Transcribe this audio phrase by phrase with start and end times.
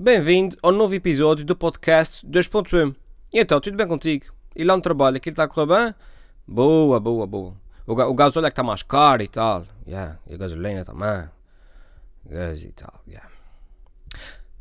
[0.00, 2.94] Bem-vindo ao novo episódio do podcast 2.1.
[3.32, 4.26] E então, tudo bem contigo?
[4.54, 5.94] E lá no trabalho, aquilo está a correr bem?
[6.46, 7.56] Boa, boa, boa.
[7.84, 9.66] O, o gasóleo é que está mais caro e tal.
[9.88, 10.20] Yeah.
[10.28, 11.28] E a gasolina também.
[12.30, 13.28] Gás e tal, yeah.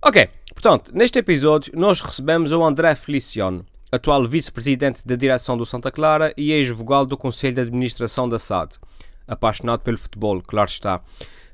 [0.02, 5.92] Ok, portanto, neste episódio nós recebemos o André Feliciano, atual vice-presidente da direção do Santa
[5.92, 8.78] Clara e ex-vogal do Conselho de Administração da SAD.
[9.28, 11.00] Apaixonado pelo futebol, claro está.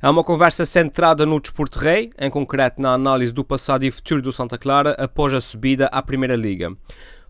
[0.03, 4.21] É uma conversa centrada no desporto rei, em concreto na análise do passado e futuro
[4.21, 6.75] do Santa Clara após a subida à Primeira Liga.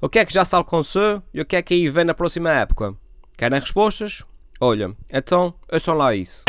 [0.02, 2.16] O que é que já se alcançou e o que é que aí vem na
[2.16, 2.96] próxima época?
[3.38, 4.24] Querem respostas?
[4.60, 6.46] Olha, então, ouçam lá isso.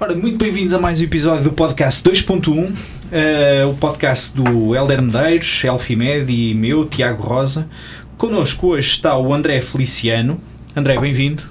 [0.00, 5.00] Ora, muito bem-vindos a mais um episódio do podcast 2.1, uh, o podcast do Helder
[5.00, 7.68] Medeiros, Elfimed e meu, Tiago Rosa.
[8.20, 10.38] Connosco hoje está o André Feliciano.
[10.76, 11.42] André, bem-vindo.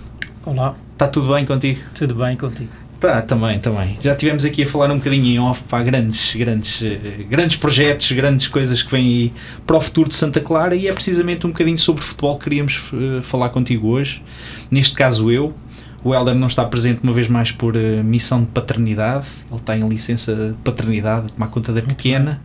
[0.46, 1.80] Olá, Está tudo bem contigo?
[1.95, 2.70] tudo bem contigo?
[3.00, 3.98] Tá, também, também.
[4.00, 8.11] Já tivemos aqui a falar um bocadinho em off para grandes, grandes, eh, grandes projetos,
[8.11, 9.34] grandes coisas que vêm aí
[9.66, 12.92] para o futuro de Santa Clara e é precisamente um bocadinho sobre futebol que queríamos
[12.94, 14.22] eh, falar contigo hoje.
[14.70, 15.56] Neste caso eu.
[16.04, 19.26] O Helder não está presente uma vez mais por eh, missão de paternidade.
[19.50, 22.39] Ele está em licença de paternidade, a tomar conta da pequena.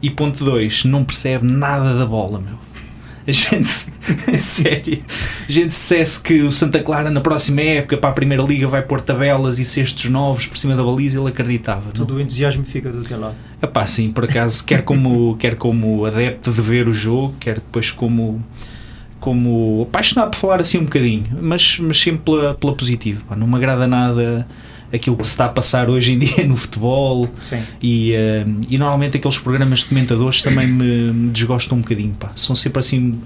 [0.00, 2.67] E ponto 2, não percebe nada da bola, meu.
[3.28, 3.68] A gente,
[4.38, 5.04] sério,
[5.46, 8.80] a gente dissesse que o Santa Clara na próxima época para a Primeira Liga vai
[8.80, 11.84] pôr tabelas e cestos novos por cima da baliza, ele acreditava.
[11.84, 11.92] não?
[11.92, 13.34] Todo o entusiasmo fica do teu lado.
[13.60, 17.90] Epá, sim, por acaso, quer como, quer como adepto de ver o jogo, quer depois
[17.90, 18.42] como,
[19.20, 23.20] como apaixonado por falar assim um bocadinho, mas, mas sempre pela, pela positiva.
[23.28, 23.36] pá.
[23.36, 24.48] Não me agrada nada
[24.92, 27.62] aquilo que se está a passar hoje em dia no futebol Sim.
[27.82, 32.14] e, eh, e normalmente aqueles programas de comentadores também me, me desgostam um bocadinho.
[32.18, 32.32] Pá.
[32.34, 33.20] São sempre assim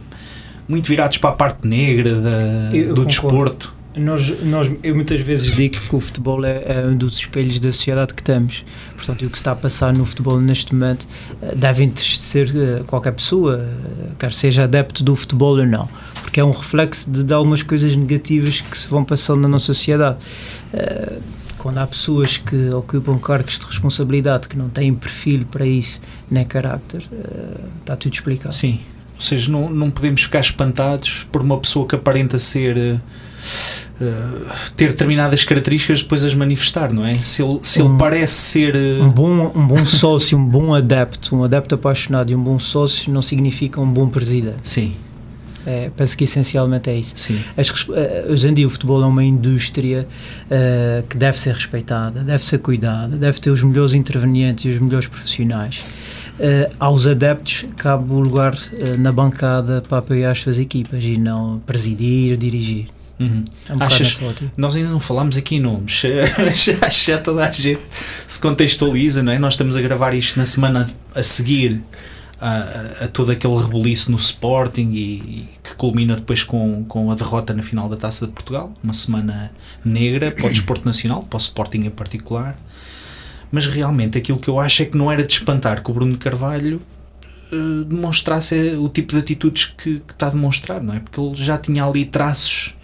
[0.68, 3.06] muito virados para a parte negra da, Eu do concordo.
[3.06, 3.74] desporto.
[3.94, 7.70] Nós, nós, eu muitas vezes digo que o futebol é, é um dos espelhos da
[7.70, 8.64] sociedade que temos.
[8.96, 11.06] Portanto, o que está a passar no futebol neste momento
[11.42, 15.90] eh, deve entristecer eh, qualquer pessoa, eh, quer seja adepto do futebol ou não,
[16.22, 19.66] porque é um reflexo de, de algumas coisas negativas que se vão passando na nossa
[19.66, 20.16] sociedade.
[20.72, 21.18] Eh,
[21.62, 26.44] Quando há pessoas que ocupam cargos de responsabilidade que não têm perfil para isso, nem
[26.44, 28.52] carácter, eh, está tudo explicado.
[28.54, 28.80] Sim.
[29.14, 32.76] Ou seja, não, não podemos ficar espantados por uma pessoa que aparenta ser.
[32.76, 32.96] eh,
[34.76, 37.14] ter determinadas características depois as manifestar, não é?
[37.16, 38.74] Se ele, se ele Um- parece ser.
[39.00, 43.12] Um bom, um bom sócio, um bom adepto, um adepto apaixonado e um bom sócio
[43.12, 44.56] não significa um bom presidente.
[44.68, 44.94] Sim,
[45.66, 47.14] É, penso que essencialmente é isso.
[47.56, 50.08] As res- eh, hoje em dia o futebol é uma indústria
[50.50, 54.78] eh, que deve ser respeitada, deve ser cuidada, deve ter os melhores intervenientes e os
[54.78, 55.84] melhores profissionais.
[56.40, 61.16] Eh, aos adeptos cabe o lugar eh, na bancada para apoiar as suas equipas e
[61.16, 62.88] não presidir, dirigir.
[63.20, 63.44] Uhum.
[63.68, 64.18] É um Achas-.
[64.56, 66.02] Nós ainda não falámos aqui em nomes.
[66.82, 67.78] Acho que já toda a gente
[68.26, 69.38] se contextualiza, não é?
[69.38, 71.80] Nós estamos a gravar isto na semana a seguir
[72.46, 77.14] a, a- todo aquele rebuliço no Sporting e, e que culmina depois com, com a
[77.14, 78.72] derrota na final da Taça de Portugal.
[78.82, 79.52] Uma semana
[79.84, 82.58] negra para o desporto nacional, para o Sporting em particular.
[83.50, 86.16] Mas realmente aquilo que eu acho é que não era de espantar que o Bruno
[86.16, 86.80] Carvalho
[87.52, 91.00] eh, demonstrasse o tipo de atitudes que, que está a demonstrar, não é?
[91.00, 92.74] Porque ele já tinha ali traços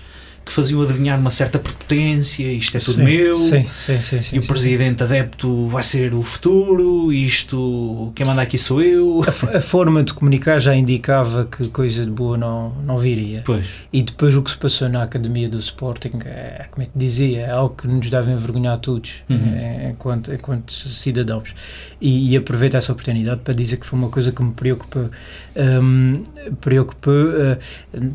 [0.49, 4.47] que faziam adivinhar uma certa prepotência, isto é tudo Sim, meu, Sim, sim, e o
[4.47, 9.23] presidente adepto vai ser o futuro, isto, quem manda aqui sou eu.
[9.53, 13.43] A, a forma de comunicar já indicava que coisa de boa não, não viria.
[13.45, 16.99] Pois, E depois o que se passou na academia do Sporting é, como é que
[16.99, 19.53] dizia, é algo que nos deve envergonhar a todos, Uhum.
[19.55, 21.55] eh, enquanto, enquanto cidadãos.
[22.01, 25.11] E, e aproveito essa oportunidade para dizer que foi uma coisa que me preocupou.
[25.57, 26.23] Hum,
[26.61, 27.59] preocupou eh,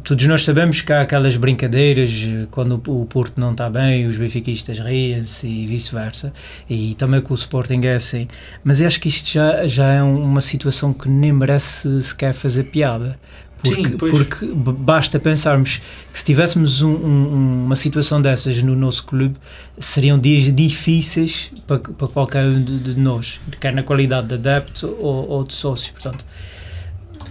[0.03, 4.17] todos nós sabemos que há aquelas brincadeiras eh, quando o, Porto não está bem, os
[4.17, 6.33] benfiquistas riem-se e vice-versa.
[6.69, 8.27] E também com o Sporting é assim.
[8.63, 12.63] Mas acho que isto já, já é um- uma situação que nem merece sequer fazer
[12.65, 13.17] piada.
[13.63, 15.79] Porque, Sim, porque basta pensarmos
[16.11, 19.35] que se tivéssemos um- um- uma situação dessas no nosso clube,
[19.79, 24.87] seriam dias difíceis para, para qualquer um de, de nós, quer na qualidade de adepto
[24.99, 25.93] ou, ou de sócio.
[25.93, 26.25] Portanto,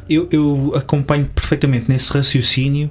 [0.08, 2.88] eu, eu acompanho perfeitamente nesse raciocínio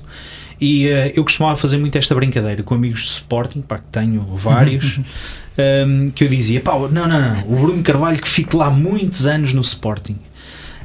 [0.62, 4.22] e eh, eu costumava fazer muito esta brincadeira com amigos de Sporting, pá, que tenho
[4.22, 5.00] vários,
[5.58, 9.25] ehm, que eu dizia, pá, não, não, não, o Bruno Carvalho que fique lá muitos
[9.25, 10.18] anos no Sporting.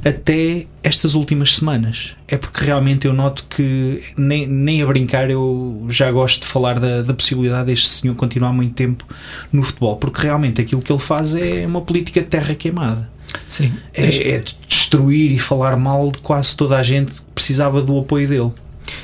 [0.03, 2.15] Até estas últimas semanas.
[2.29, 6.79] É porque realmente eu noto que, nem, nem a brincar, eu já gosto de falar
[6.79, 9.05] da, da possibilidade deste senhor continuar muito tempo
[9.53, 9.97] no futebol.
[9.97, 13.09] Porque realmente aquilo que ele faz é uma política de terra queimada.
[13.49, 17.83] sim, É, é de destruir e falar mal de quase toda a gente que precisava
[17.83, 18.53] do apoio dele.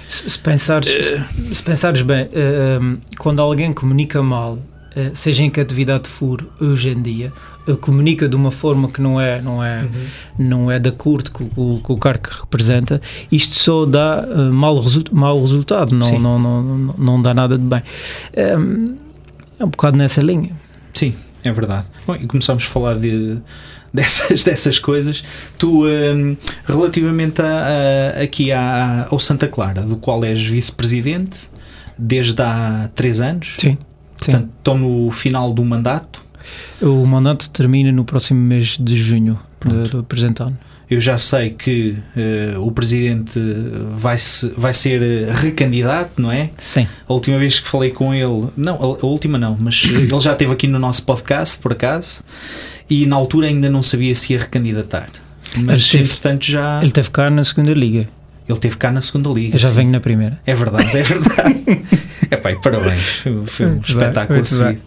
[0.08, 4.58] Se, se pensares, se, se pensares bem, eh, um, quando alguém comunica mal,
[4.94, 7.32] eh, seja em que atividade for hoje em dia,
[7.66, 9.86] eh, comunica de uma forma que não é não é
[10.38, 13.00] não é de acordo com, com, com o cargo que representa
[13.30, 17.56] isto só dá eh, mau, resu mau resultado não, não, não, não, não dá nada
[17.56, 17.82] de bem.
[18.32, 18.52] É,
[19.58, 20.50] é um bocado nessa linha.
[20.92, 21.14] Sim,
[21.44, 21.86] é verdade.
[22.06, 23.38] Bom, e começámos a falar de,
[23.94, 25.22] dessas, dessas coisas.
[25.58, 26.36] Tu, hum,
[26.66, 27.46] relativamente a,
[28.18, 31.36] a- aqui à- ao Santa Clara, do qual és vice-presidente
[31.98, 33.76] desde há três anos, sim,
[34.18, 36.22] portanto, estão no final do mandato.
[36.80, 39.98] o mandato termina no próximo mês de junho Pronto.
[39.98, 40.58] do, presente ano
[40.90, 43.38] Eu já sei que eh, o presidente
[43.96, 46.50] vai, -se, vai ser eh, recandidato, não é?
[46.58, 50.18] sim A última vez que falei com ele, não, a, a última não, mas ele
[50.20, 52.24] já esteve aqui no nosso podcast, por acaso,
[52.88, 55.08] e na altura ainda não sabia se ia recandidatar.
[55.64, 56.80] Mas esteve- entretanto já.
[56.82, 58.08] ele teve cá na segunda liga
[58.48, 59.54] Ele teve cá na segunda liga.
[59.54, 59.74] eu já sim.
[59.74, 61.64] venho na primeira É verdade, é verdade.
[62.30, 63.02] Epá, e parabéns,
[63.46, 64.44] foi, um Muito espetáculo bem.
[64.44, 64.78] seguir.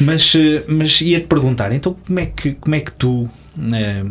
[0.00, 3.28] Mas, eh, mas ia-te perguntar, então como é que, como é que tu,
[3.72, 4.02] eh,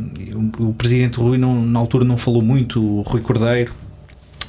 [0.60, 3.72] o, o presidente Rui não, na altura não falou muito, o Rui Cordeiro,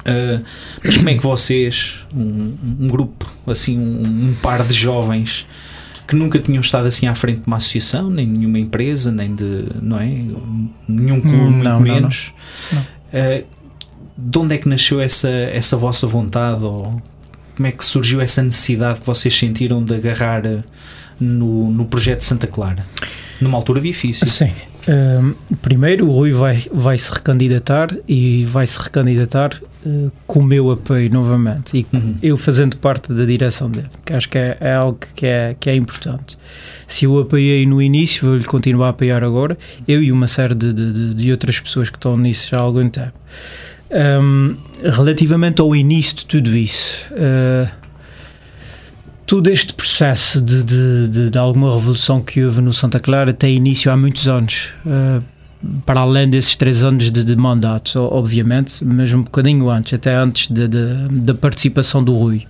[0.05, 0.39] eh,
[0.83, 5.45] mas como é que vocês, um, um grupo, assim, um, um par de jovens
[6.09, 9.35] que nunca tinham estado assim à frente de uma associação, nem de nenhuma empresa, nem
[9.35, 10.07] de, não é?
[10.87, 12.33] Nenhum clube, Hum, muito não, não, menos.
[12.73, 12.85] não.
[13.13, 13.43] Eh,
[14.17, 16.99] de onde é que nasceu essa, essa vossa vontade ou
[17.55, 20.63] como é que surgiu essa necessidade que vocês sentiram de agarrar eh,
[21.19, 22.83] no, no projeto Santa Clara?
[23.39, 24.25] Numa altura difícil.
[24.25, 24.51] Sim.
[24.91, 29.51] Hum, primeiro, o Rui vai, vai se recandidatar e vai se recandidatar
[29.85, 32.15] eh, com o meu apoio novamente e Uhum.
[32.23, 35.69] eu fazendo parte da direção dele, que acho que é, é algo que é, que
[35.69, 36.37] é importante.
[36.87, 39.55] Se eu o apoiei no início, vou-lhe continuar a apoiar agora,
[39.87, 42.89] eu e uma série de, de, de- outras pessoas que estão nisso já há algum
[42.89, 43.13] tempo.
[43.91, 47.69] Hum, relativamente ao início de tudo isso, eh,
[49.29, 53.55] todo este processo de, de, de, de alguma revolução que houve no Santa Clara tem
[53.55, 54.69] início há muitos anos.
[54.87, 55.21] eh,
[55.85, 61.33] para além desses três anos de, mandato, obviamente, mas um bocadinho antes, até antes da
[61.35, 62.47] participação do Rui.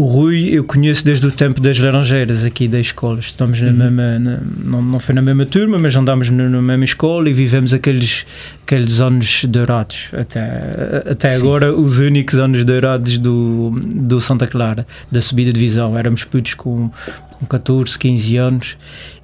[0.00, 3.18] O Rui eu conheço desde o tempo das Laranjeiras aqui da escola.
[3.18, 3.74] Estamos na Uhum.
[3.76, 7.32] mesma, na- não, não foi na mesma turma, mas andámos na, na mesma escola e
[7.32, 8.24] vivemos aqueles,
[8.62, 10.10] aqueles anos dourados.
[10.12, 11.40] Até, até Sim.
[11.40, 15.98] agora, os únicos anos dourados do, do Santa Clara, da subida de divisão.
[15.98, 16.88] Éramos putos com,
[17.32, 18.76] com 14, 15 anos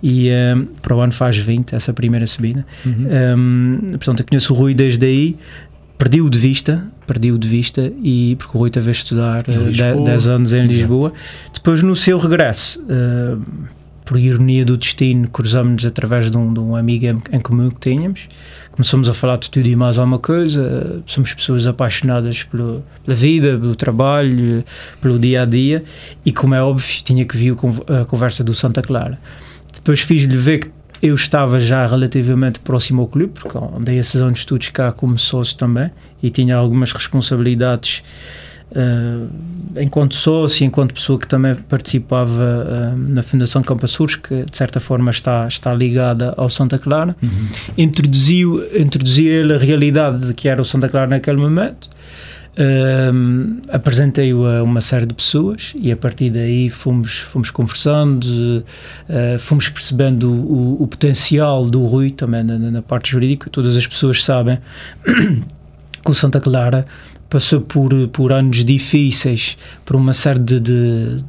[0.03, 2.67] e eh, para o ano faz 20, essa primeira subida.
[2.85, 3.07] Uhum.
[3.37, 5.37] Um, portanto, eu conheço o Rui desde aí,
[5.99, 9.59] perdi-o de vista, perdi-o de vista, e porque o Rui esteve a estudar Em eh,
[9.59, 10.05] Lisboa.
[10.05, 10.73] 10 anos em Exato.
[10.73, 11.13] Lisboa.
[11.53, 13.41] Depois, no seu regresso, uh,
[14.05, 17.91] por ironia do destino, cruzamos-nos através de um, de um amigo em, em comum que
[17.91, 18.29] tínhamos.
[18.71, 21.03] Começamos a falar de tudo e mais alguma coisa.
[21.07, 24.65] Somos pessoas apaixonadas pelo, pela vida, pelo trabalho,
[25.01, 25.85] pelo dia a dia,
[26.25, 27.55] e como é óbvio, tinha que vir
[28.01, 29.19] a conversa do Santa Clara.
[29.73, 30.71] Depois fiz-lhe ver que
[31.05, 35.19] eu estava já relativamente próximo ao clube, porque andei esses anos de estudos cá como
[35.19, 35.91] sócio também
[36.23, 38.03] e tinha algumas responsabilidades
[38.75, 44.45] eh, enquanto sócio e enquanto pessoa que também participava eh, na Fundação Campo Açores, que
[44.45, 47.15] de certa forma está, está ligada ao Santa Clara.
[47.23, 47.49] Uhum.
[47.77, 51.89] Introduziu, introduzi ele a realidade de que era o Santa Clara naquele momento.
[52.57, 58.65] Um, apresentei-o a uma série de pessoas e a partir daí fomos, fomos conversando,
[59.09, 63.51] uh, fomos percebendo o, o, potencial do Rui também na, na, parte jurídica.
[63.51, 64.61] Todas as pessoas sabem
[65.05, 66.87] que o Santa Clara
[67.29, 71.25] passou por, por anos difíceis, por uma série de, de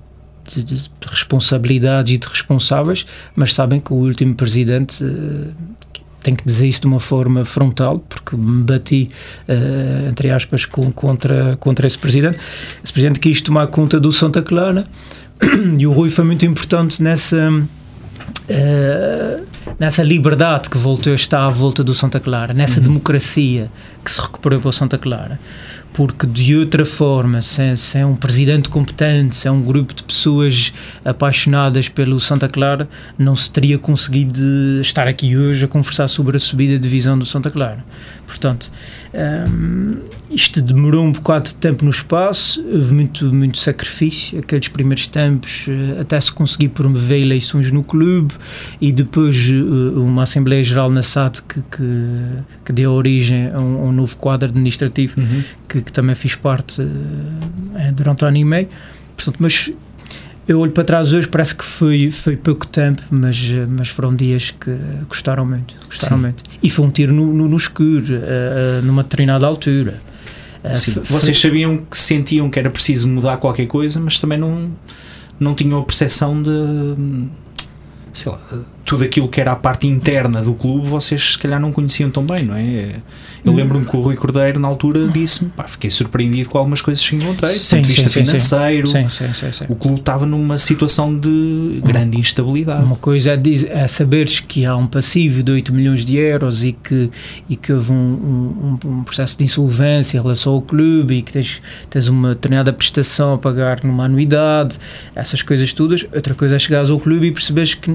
[0.48, 3.04] de, de, de, responsabilidades e de responsáveis,
[3.36, 5.52] mas sabem que o último presidente uh,
[6.25, 9.10] tenho que dizer isso de uma forma frontal, porque me bati,
[9.48, 12.39] uh, entre aspas, com, contra, contra esse presidente.
[12.84, 14.88] Esse presidente quis tomar conta do Santa Clara
[15.77, 17.51] e o Rui foi muito importante nessa.
[18.50, 19.46] Uh,
[19.79, 22.86] nessa liberdade que voltou a estar à volta do Santa Clara, nessa uhum.
[22.86, 23.70] democracia
[24.03, 25.39] que se recuperou para o Santa Clara
[25.96, 30.74] porque de outra forma, sem, sem um presidente competente, sem um grupo de pessoas
[31.06, 34.42] apaixonadas pelo Santa Clara, não se teria conseguido
[34.82, 37.82] estar aqui hoje a conversar sobre a subida de divisão do Santa Clara.
[38.28, 38.70] Portanto,
[39.14, 39.98] um,
[40.30, 45.68] isto demorou um bocado de tempo no espaço, houve muito, muito sacrifício, aqueles primeiros tempos,
[46.02, 48.34] até se conseguir promover eleições no clube
[48.82, 49.48] e depois
[49.96, 51.84] uma Assembleia Geral na SAD que, que,
[52.66, 55.44] que deu origem a um, a um novo quadro administrativo uhum.
[55.75, 58.70] Que, que, também fiz parte uh, durante um ano e meio.
[59.15, 59.72] Portanto, mas
[60.48, 63.38] eu olho para trás hoje, parece que foi, foi pouco tempo, mas,
[63.70, 64.75] mas foram dias que
[65.08, 65.75] gostaram muito.
[65.86, 66.44] Gostaram muito.
[66.62, 70.00] E foi um tiro no, no, no escuro, uh, numa determinada altura.
[70.63, 74.72] Uh, Sim, vocês sabiam que sentiam que era preciso mudar qualquer coisa, mas também não,
[75.39, 77.29] não tinham a percepção de
[78.13, 78.39] sei lá,
[78.86, 82.24] tudo aquilo que era a parte interna do clube, vocês se calhar não conheciam tão
[82.24, 82.98] bem, não é?
[83.44, 83.56] Eu Hum.
[83.56, 87.15] lembro-me que o Rui Cordeiro na altura disse-me, pá, fiquei surpreendido com algumas coisas que
[87.15, 88.88] encontrei, do Sim, ponto de vista sim, financeiro.
[88.88, 89.65] Sim, sim, sim, sim.
[89.70, 92.84] O clube estava numa situação de grande instabilidade.
[92.84, 96.63] Uma coisa é, diz, é saberes que há um passivo de 8 milhões de euros
[96.63, 97.10] e que,
[97.50, 101.32] e que houve um, um, um processo de insolvência em relação ao clube e que
[101.32, 104.77] tens, tens uma determinada prestação a pagar numa anuidade,
[105.15, 106.06] essas coisas todas.
[106.15, 107.92] Outra coisa é chegares ao clube e perceberes que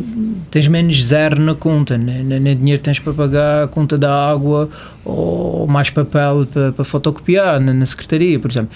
[0.50, 4.12] tens menos zero na conta, nem, nem- nem dinheiro tens para pagar a conta da
[4.30, 4.68] água
[5.04, 8.70] ou mais papel para, para fotocopiar na, na secretaria, por exemplo.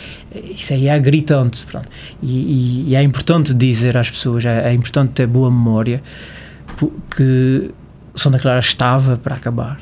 [0.57, 1.67] Isso aí é gritante.
[2.23, 6.03] E, e- e é importante dizer às pessoas, é, é importante ter boa memória,
[6.77, 7.71] porque
[8.15, 9.79] o Santa Clara estava para acabar.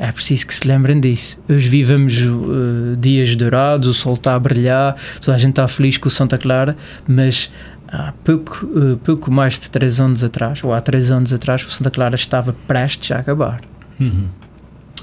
[0.00, 1.40] É preciso que se lembrem disso.
[1.48, 5.98] Hoje vivemos uh, dias dourados, o sol está a brilhar, toda a gente está feliz
[5.98, 7.50] com o Santa Clara, mas
[7.90, 11.70] há pouco, uh, pouco mais de 3 anos atrás, ou há 3 anos atrás, o
[11.70, 13.62] Santa Clara estava prestes a acabar.
[13.98, 14.28] Uhum.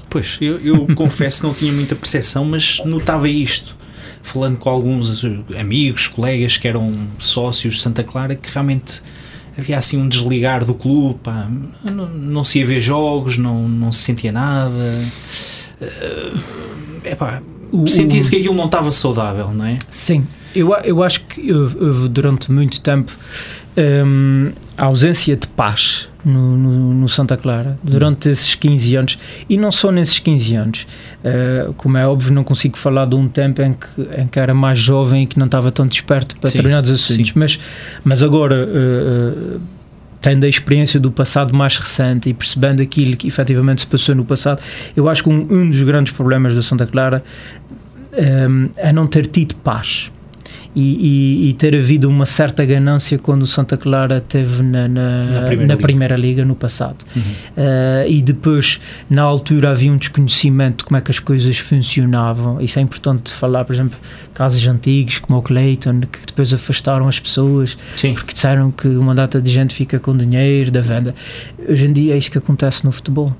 [0.08, 3.76] Pois, eu, eu confesso que não tinha muita percepção, mas notava isto.
[4.22, 9.02] Falando com alguns eh, amigos, colegas que eram sócios de Santa Clara, que realmente
[9.56, 11.48] havia assim um desligar do clube, pá,
[11.84, 15.04] não, não se ia ver jogos, não, não se sentia nada.
[17.04, 17.40] É pá,
[17.86, 19.78] sentia-se que aquilo não estava saudável, não é?
[19.88, 20.26] Sim,
[20.58, 23.12] eu, eu acho que houve, houve durante muito tempo
[23.76, 29.56] hum, a ausência de paz no, no- no Santa Clara durante esses 15 anos e
[29.56, 30.86] não só nesses 15 anos.
[31.24, 34.54] Uh, como é óbvio, não consigo falar de um tempo em que, em que era
[34.54, 37.32] mais jovem e que não estava tão desperto para Sim, determinados assuntos, sim.
[37.38, 37.58] mas,
[38.04, 38.54] mas agora.
[38.66, 39.60] uh, uh,
[40.18, 44.24] tendo a experiência do passado mais recente e percebendo aquilo que efetivamente se passou no
[44.24, 44.60] passado,
[44.96, 47.22] eu acho que um, um dos grandes problemas da Santa Clara
[48.48, 50.10] um, é não ter tido paz.
[50.78, 55.24] E, e- e ter havido uma certa ganância quando o Santa Clara teve na, na,
[55.24, 56.26] Na na Primeira primeira, Liga.
[56.26, 57.02] Liga no passado.
[57.16, 57.22] Uhum.
[57.22, 58.78] Uh, e depois,
[59.08, 62.60] na altura, havia um desconhecimento de como é que as coisas funcionavam.
[62.60, 63.98] Isso é importante falar, por exemplo,
[64.34, 69.14] casos antigos como o Clayton, que depois afastaram as pessoas Sim, porque disseram que uma
[69.14, 71.14] data de gente fica com dinheiro da venda.
[71.66, 73.34] Hoje em dia é isso que acontece no futebol.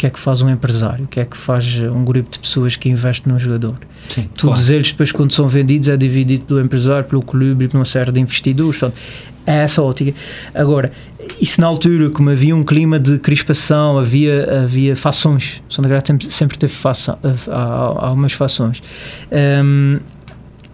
[0.00, 1.04] O que é que faz um empresário?
[1.04, 3.76] O que é que faz um grupo de pessoas que investe num jogador?
[4.08, 4.74] sim, Todos claro.
[4.74, 8.10] eles, depois, quando são vendidos, é dividido pelo empresário, pelo clube e por uma série
[8.10, 8.78] de investidores.
[8.80, 8.98] Portanto,
[9.46, 10.14] é essa a ótica.
[10.54, 10.90] Agora,
[11.38, 15.62] isso na altura, como havia um clima de crispação, havia, havia fações.
[15.68, 18.82] Santa Clara sempre, teve há, há algumas fações.
[19.30, 20.00] Hum,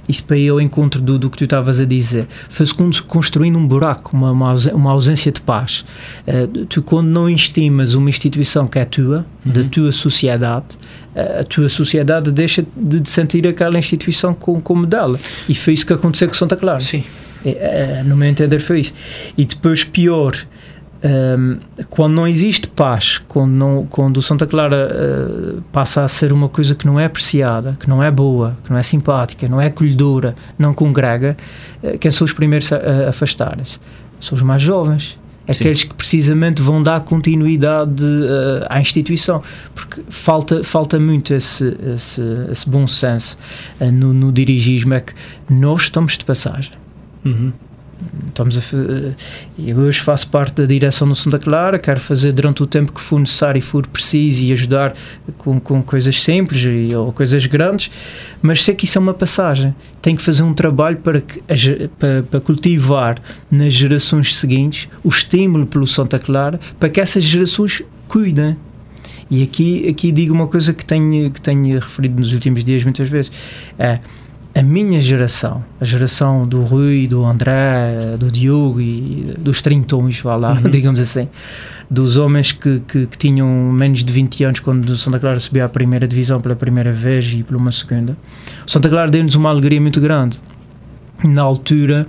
[0.08, 3.58] isso para ir ao encontro do, do que tu estavas a dizer, foi-se con- construindo
[3.58, 5.84] um buraco, uma, uma, ausência de paz.
[6.26, 9.68] Eh, tu, quando não estimas uma instituição que é tua, da Uhum.
[9.68, 10.76] tua sociedade,
[11.14, 15.18] eh, a tua sociedade deixa de de sentir aquela instituição como, como dela.
[15.48, 16.80] E foi isso que aconteceu com Santa Clara.
[16.80, 17.02] Sim,
[17.44, 18.94] É, é, no meu entender foi isso.
[19.38, 20.34] E depois pior,
[21.04, 21.58] hum,
[21.90, 26.48] quando não existe paz, quando, não, quando o Santa Clara uh, passa a ser uma
[26.48, 29.66] coisa que não é apreciada, que não é boa, que não é simpática, não é
[29.66, 31.36] acolhedora, não congrega,
[31.82, 33.80] uh, quem são os primeiros a, a afastarem-se?
[34.20, 35.18] São os mais jovens.
[35.46, 35.52] Sim.
[35.52, 39.42] Aqueles que precisamente vão dar continuidade uh, à instituição,
[39.74, 43.38] porque falta, falta muito esse, esse, esse bom senso
[43.92, 44.94] no, no dirigismo.
[44.94, 45.12] É que
[45.48, 46.72] nós estamos de passagem.
[47.24, 47.52] Uhum.
[48.28, 49.12] Estamos a, fa- eh,
[49.70, 53.00] eu hoje faço parte da direção do Santa Clara, quero fazer durante o tempo que
[53.00, 54.94] for necessário e for preciso e ajudar
[55.38, 57.90] com, com coisas simples e, ou coisas grandes,
[58.42, 59.74] mas sei que isso é uma passagem.
[60.02, 61.40] Tenho que fazer um trabalho para, que,
[61.98, 63.18] para, para cultivar
[63.50, 68.56] nas gerações seguintes o estímulo pelo Santa Clara para que essas gerações cuidem.
[69.30, 73.08] E aqui, aqui digo uma coisa que tenho, que tenho referido nos últimos dias muitas
[73.08, 73.32] vezes.
[73.78, 73.98] É,
[74.56, 80.34] a minha geração, a geração do Rui, do André, do Diogo e dos trintões, vá
[80.34, 80.62] lá, Uhum.
[80.70, 81.28] digamos assim,
[81.90, 85.62] dos homens que, que, que tinham menos de 20 anos quando o Santa Clara subiu
[85.62, 88.16] à primeira divisão pela primeira vez e por uma segunda,
[88.66, 90.40] o Santa Clara deu-nos uma alegria muito grande.
[91.22, 92.06] Na altura,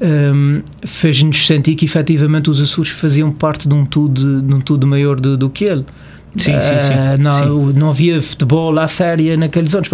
[0.00, 4.86] hum, fez-nos sentir que efetivamente os Açores faziam parte de um tudo, de um tudo
[4.86, 5.86] maior do, do que ele.
[6.36, 6.92] Sim, sim, sim.
[6.92, 9.88] Eh, não, não havia futebol à séria naqueles anos.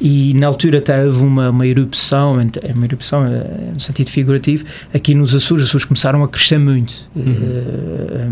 [0.00, 4.64] E na altura até houve uma, uma erupção, ent- uma erupção eh, no sentido figurativo,
[4.92, 5.64] aqui nos Açores.
[5.64, 6.94] Os Açores começaram a crescer muito.
[7.16, 8.28] Eh,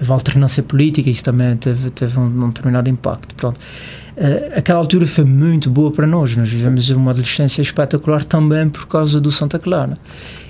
[0.00, 3.34] houve alternância política, isso também teve, teve um, um determinado impacto.
[3.34, 3.58] Pronto.
[4.16, 6.36] Eh, aquela altura foi muito boa para nós.
[6.36, 9.94] Nós vivemos uma adolescência espetacular também por causa do Santa Clara.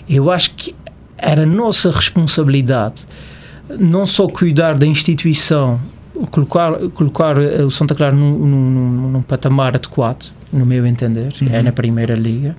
[0.09, 0.75] Eu acho que
[1.17, 3.07] era nossa responsabilidade
[3.79, 5.81] não só cuidar da instituição
[6.31, 11.63] colocar, colocar eh, o Santa Clara num, num, num, patamar adequado, no meu entender, é
[11.63, 12.57] na Primeira Liga,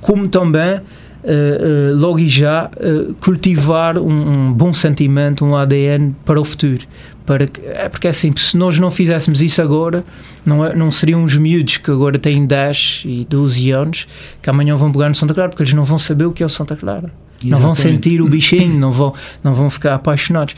[0.00, 0.80] como também.
[1.24, 6.44] Uh, uh, logo e já uh, cultivar um, um, bom sentimento, um ADN para o
[6.44, 6.86] futuro.
[7.24, 10.04] Para que, é porque assim, se nós não fizéssemos isso agora,
[10.44, 14.06] não, é, não seriam os miúdos que agora têm 10 e 12 anos
[14.40, 16.46] que amanhã vão pegar no Santa Clara, porque eles não vão saber o que é
[16.46, 17.10] o Santa Clara.
[17.42, 17.50] Exatamente.
[17.50, 19.12] Não vão sentir o bichinho, não vão,
[19.42, 20.54] não vão ficar apaixonados.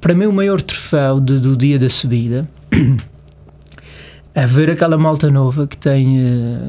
[0.00, 2.48] Para mim, o maior troféu de, do dia da subida
[4.34, 6.18] é ver aquela malta nova que tem,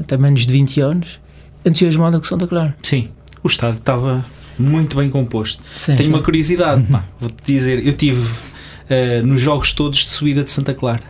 [0.06, 1.20] tem menos de 20 anos
[1.64, 2.76] entusiasmada com Santa Clara.
[2.82, 3.08] Sim,
[3.42, 4.24] o estado estava
[4.58, 5.62] muito bem composto.
[5.76, 6.14] Sim, Tenho sim.
[6.14, 10.74] uma curiosidade, pá, vou-te dizer, eu tive uh, nos jogos todos de subida de Santa
[10.74, 11.02] Clara.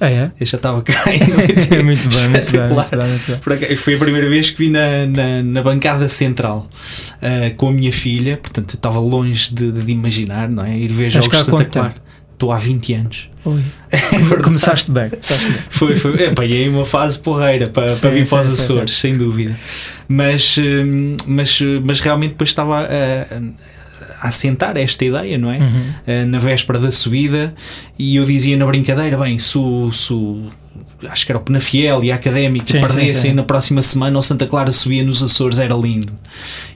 [0.00, 0.32] Ah, é?
[0.40, 0.94] Eu já estava cá.
[1.04, 3.36] muito bem, muito bem, muito bem, muito bem.
[3.36, 6.70] Por acaso, foi a primeira vez que vi na, na, na bancada central
[7.16, 10.74] uh, com a minha filha, portanto eu estava longe de, de imaginar, não é?
[10.78, 11.94] Ir ver Estás jogos de Santa Clara.
[12.32, 13.30] Estou há 20 anos.
[13.44, 13.62] Oi.
[14.42, 15.10] Começaste bem.
[15.10, 15.20] bem.
[15.68, 16.28] Foi, foi.
[16.28, 19.54] Apanhei uma fase porreira para, Sim, para vir sim, para os sim, Açores, sem dúvida.
[20.08, 23.40] Mas, hum, mas, mas realmente depois estava a, a
[24.20, 25.58] assentar esta ideia, não é?
[25.58, 25.66] Uhum.
[25.66, 27.54] Uh, Na véspera da subida,
[27.98, 29.92] e eu dizia na brincadeira: bem, se o.
[29.92, 30.12] se
[31.08, 33.36] acho que era o Penafiel e a Académica Sim, sim, perdessem sim.
[33.36, 36.12] na próxima semana, o Santa Clara subia nos Açores, era lindo.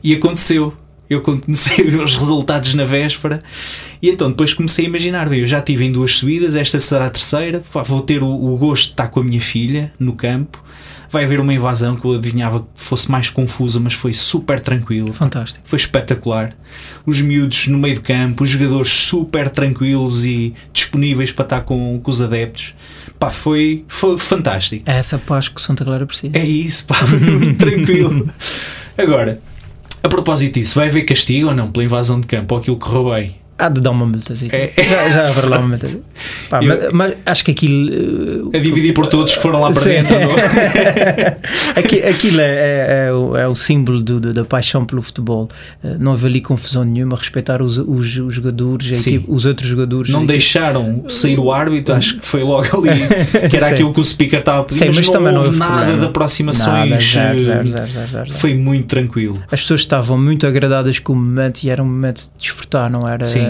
[0.03, 0.75] E aconteceu.
[1.09, 3.43] Eu comecei a ver os resultados na véspera,
[4.01, 7.07] e então depois comecei a imaginar: bem, eu já tive em duas subidas, esta será
[7.07, 10.15] a terceira, pá, vou ter o, o gosto de estar com a minha filha no
[10.15, 10.64] campo.
[11.11, 15.13] Vai haver uma invasão que eu adivinhava que fosse mais confusa, mas foi super tranquilo.
[15.13, 15.65] Fantástico.
[15.67, 16.53] Foi espetacular.
[17.07, 22.01] Os miúdos no meio do campo, os jogadores super tranquilos e disponíveis para estar com,
[22.03, 22.75] com os adeptos.
[23.19, 24.85] Pá, foi, foi fantástico.
[24.89, 26.37] É essa paz que o Santa Clara precisa.
[26.37, 28.29] É isso, pá, foi muito tranquilo.
[28.97, 29.39] Agora,
[30.03, 32.89] a propósito disso, vai haver castigo ou não pela invasão de campo ou aquilo que
[32.89, 33.44] roubei?
[33.57, 34.51] Há de dar uma multazinha.
[34.53, 34.73] É.
[34.77, 36.03] Já, já haverá lá uma multazinha.
[36.51, 38.51] Pá, Eu- mas, mas acho que aquilo.
[38.53, 39.91] A dividir por todos que foram lá para Sim.
[39.91, 40.15] dentro.
[40.19, 40.35] não?
[41.77, 45.49] Aqui- Aquilo é, é- é o, é o símbolo do- do- da paixão pelo futebol.
[45.83, 50.11] Uh, Não houve ali confusão nenhuma, respeitar os, os, os jogadores, equipe- os outros jogadores.
[50.11, 53.01] Não deixaram sair o árbitro, acho que foi logo ali,
[53.49, 53.75] que era Sim.
[53.75, 55.75] aquilo que o speaker estava a pedir, Sim, mas, mas não também não houve nada
[55.77, 55.99] problema.
[56.01, 56.91] de aproximações.
[56.91, 58.35] Nada, eh, zero, zero, zero.
[58.35, 59.41] Foi muito tranquilo.
[59.51, 63.09] As pessoas estavam muito agradadas com o momento e era um momento de desfrutar, não
[63.09, 63.44] era, Sim.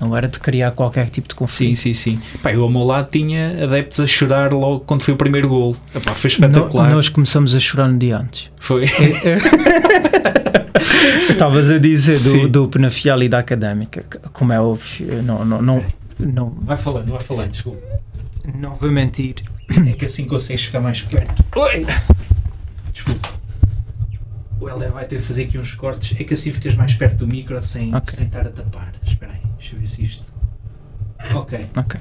[0.00, 1.76] Não era de criar qualquer tipo de Sim, conflito.
[1.76, 2.20] sim, sim.
[2.42, 5.76] Pá, eu ao meu lado tinha adeptos a chorar logo quando foi o primeiro golo.
[5.94, 6.90] Epá, foi No- espetacular.
[6.90, 8.48] nós começamos a chorar no dia antes.
[8.58, 8.86] Foi.
[11.28, 12.42] Estavas a dizer Sim.
[12.48, 15.84] do, do Penafiel e da Académica, como é óbvio, não, não, não,
[16.18, 17.80] não, Vai falando, vai falando, desculpa.
[18.54, 19.36] não vou mentir.
[19.86, 21.44] É que assim consegues ficar mais perto.
[21.56, 21.86] Oi!
[24.60, 26.20] O Helder vai ter de fazer aqui uns cortes.
[26.20, 28.14] É que assim ficas mais perto do micro sem, Ok.
[28.14, 28.92] sem estar a tapar.
[29.06, 30.24] Espera aí, deixa eu ver se isto.
[31.34, 31.66] Ok.
[31.76, 32.00] Ok.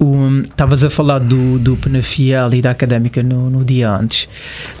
[0.00, 4.28] O- Estavas a falar do, do Penafiel e da Académica no, no dia antes.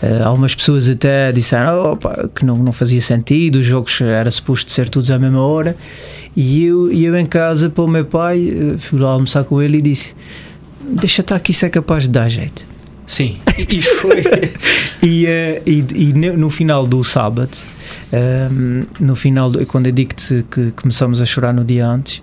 [0.02, 4.70] Eh, algumas pessoas até disseram "Opa, que não, não fazia sentido, os jogos era suposto
[4.72, 5.76] ser todos à mesma hora.
[6.34, 9.78] E eu, eu em casa para o meu pai, eh, fui lá almoçar com ele
[9.78, 10.14] e disse:
[10.80, 12.66] Deixa estar que isso é capaz de dar jeito.
[13.06, 13.36] Sim.
[13.58, 14.22] E, e foi.
[15.02, 17.58] E, eh, e, e no, final do sábado,
[18.10, 22.22] ehm, no final, do, quando eu digo-te que começamos a chorar no dia antes,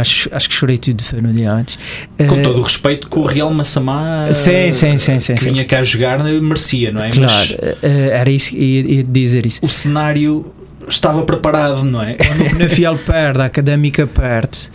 [0.00, 1.78] acho, acho que chorei tudo foi no dia antes.
[2.16, 5.64] Com Eh, todo o respeito que o Real Massamá Sim, sim, sim, sim, que vinha
[5.66, 7.10] cá jogar merecia, não é?
[7.10, 7.50] Claro, Mas
[7.82, 9.60] eh, era isso que ia, ia dizer isso.
[9.62, 10.46] o cenário
[10.88, 12.14] estava preparado, não é?
[12.14, 14.70] Quando o Penafiel perde, a académica perde,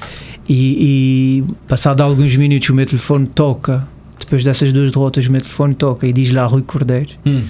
[0.47, 3.87] e, e passado alguns minutos o meu telefone toca.
[4.21, 7.09] Depois dessas duas derrotas, o meu telefone toca e diz lá Rui Cordeiro.
[7.25, 7.43] Hum.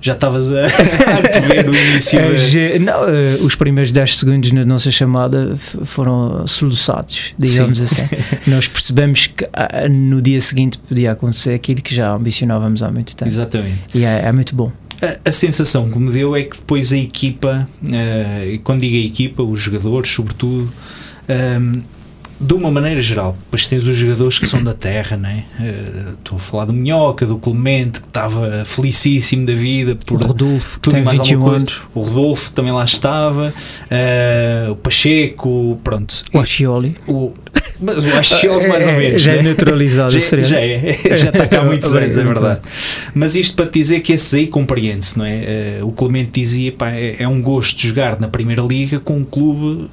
[0.00, 2.36] Já estavas a, a ver o início.
[2.36, 8.02] Ge- não, eh, os primeiros 10 segundos na nossa chamada foram soluçados, digamos assim.
[8.46, 13.16] Nós percebemos que ah, no dia seguinte podia acontecer aquilo que já ambicionávamos há muito
[13.16, 13.30] tempo.
[13.30, 13.78] Exatamente.
[13.94, 14.70] E é, é muito bom.
[15.00, 18.96] A, a sensação que me deu é que depois a equipa, eh, e quando digo
[18.96, 20.70] a equipa, os jogadores, sobretudo,
[21.26, 21.80] ehm,
[22.46, 25.44] de uma maneira geral, depois tens os jogadores que são da terra, né?
[25.60, 30.20] Eh, Estou a falar do Minhoca, do Clemente, que estava felicíssimo da vida O por
[30.22, 31.64] Rodolfo, que tudo tem mais 21 alguma coisa.
[31.64, 33.52] anos, O Rodolfo também lá estava,
[33.90, 36.22] eh, o Pacheco, pronto.
[36.32, 36.96] o Ascioli.
[37.06, 37.32] O,
[37.80, 39.22] mas o Achiol, mais ou É, menos.
[39.22, 39.38] Já né?
[39.38, 40.44] é neutralizado, já, seria.
[40.44, 42.60] já é, já está cá há muitos anos, é verdade.
[43.14, 45.40] Mas isto para te dizer que esse aí compreende-se, não é?
[45.44, 49.24] Eh, o Clemente dizia, pá, é, é um gosto jogar na Primeira Liga com um
[49.24, 49.88] clube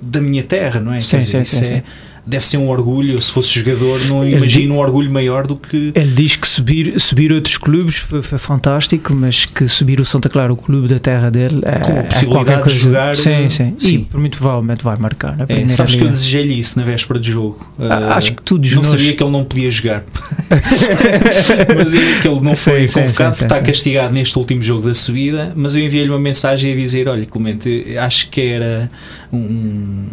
[0.00, 1.00] da minha terra, não é?
[1.00, 1.84] Sim, dizer, sim, sim, é-
[2.26, 3.20] deve ser um orgulho.
[3.22, 5.92] Se fosse jogador, não imagino um orgulho maior do que.
[5.94, 10.28] Ele diz que subir, subir outros clubes foi, foi fantástico, mas que subir o Santa
[10.28, 12.78] Clara, o clube da terra dele, é, Com a é possibilidade de coisa.
[12.78, 13.76] jogar, Sim, sim.
[13.78, 14.06] sim.
[14.12, 15.36] E muito provavelmente vai marcar.
[15.48, 17.66] É, sabes que eu desejei-lhe isso na véspera de jogo.
[17.78, 18.88] Ah, Ah, Acho que todos não nós.
[18.90, 20.04] sabia que ele não podia jogar,
[21.76, 23.62] mas é que ele não Sim, foi sim, convocado sim, porque está sim.
[23.62, 25.52] castigado neste último jogo da subida.
[25.54, 28.90] Mas eu enviei-lhe uma mensagem a dizer: Olha, Clemente, acho que era
[29.32, 30.04] um,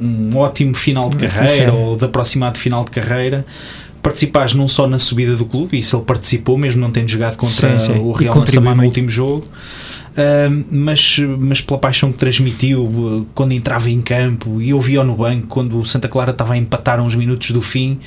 [0.00, 1.90] um ótimo final de Muito carreira sério.
[1.90, 3.44] ou de aproximado final de carreira.
[4.02, 7.78] Participares não só na subida do clube, isso ele participou, mesmo não tendo jogado contra
[7.78, 7.98] Sim, sim.
[8.00, 9.46] o Real Massamá no último jogo.
[10.10, 15.04] Uh, mas, mas pela paixão que transmitiu uh, quando entrava em campo e eu via-o
[15.04, 18.00] no banco quando o Santa Clara estava a empatar uns minutos do fim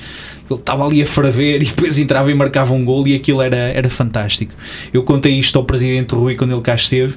[0.51, 3.55] ele estava ali a ferver e depois entrava e marcava um gol e aquilo era,
[3.55, 4.53] era fantástico
[4.91, 7.15] eu contei isto ao Presidente Rui quando ele cá esteve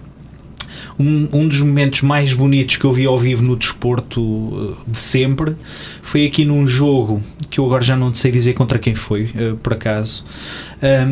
[0.98, 4.98] um, um dos momentos mais bonitos que eu vi ao vivo no desporto uh, de
[4.98, 5.54] sempre
[6.02, 9.56] foi aqui num jogo que eu agora já não sei dizer contra quem foi, uh,
[9.56, 10.24] por acaso,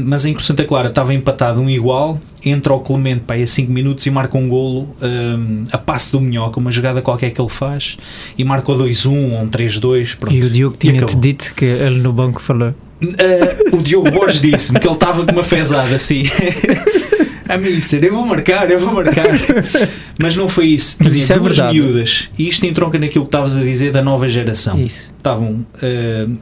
[0.05, 3.43] mas em que o Santa Clara estava empatado um igual, entra o Clemente para aí
[3.43, 7.31] a 5 minutos e marca um golo um, a passe do Minhoca, uma jogada qualquer
[7.31, 7.97] que ele faz,
[8.37, 10.17] e marca o 2-1 ou um 3-2.
[10.19, 10.35] pronto.
[10.35, 12.75] E o Diogo tinha-te dito que ele no banco falou.
[13.03, 16.25] Uh, o Diogo Borges disse-me que ele estava com uma fezada assim.
[17.55, 19.29] A mister, eu vou marcar, eu vou marcar.
[20.21, 20.97] Mas não foi isso.
[21.01, 21.79] Mas Tinha isso é duas verdade.
[21.79, 22.31] miúdas.
[22.37, 24.77] E isto entronca naquilo que estavas a dizer da nova geração.
[24.81, 25.09] Isso.
[25.17, 26.39] Estavam, uh,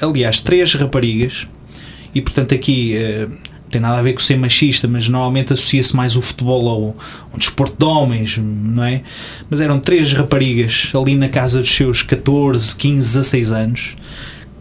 [0.00, 1.46] aliás, três raparigas.
[2.14, 3.30] E portanto, aqui uh,
[3.70, 6.82] tem nada a ver com ser machista, mas normalmente associa-se mais o futebol ao,
[7.30, 9.02] ao desporto de homens, não é?
[9.50, 13.96] Mas eram três raparigas ali na casa dos seus 14, 15, 16 anos.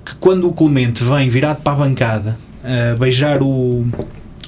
[0.04, 3.86] Que quando o Clemente vem virado para a bancada a beijar o,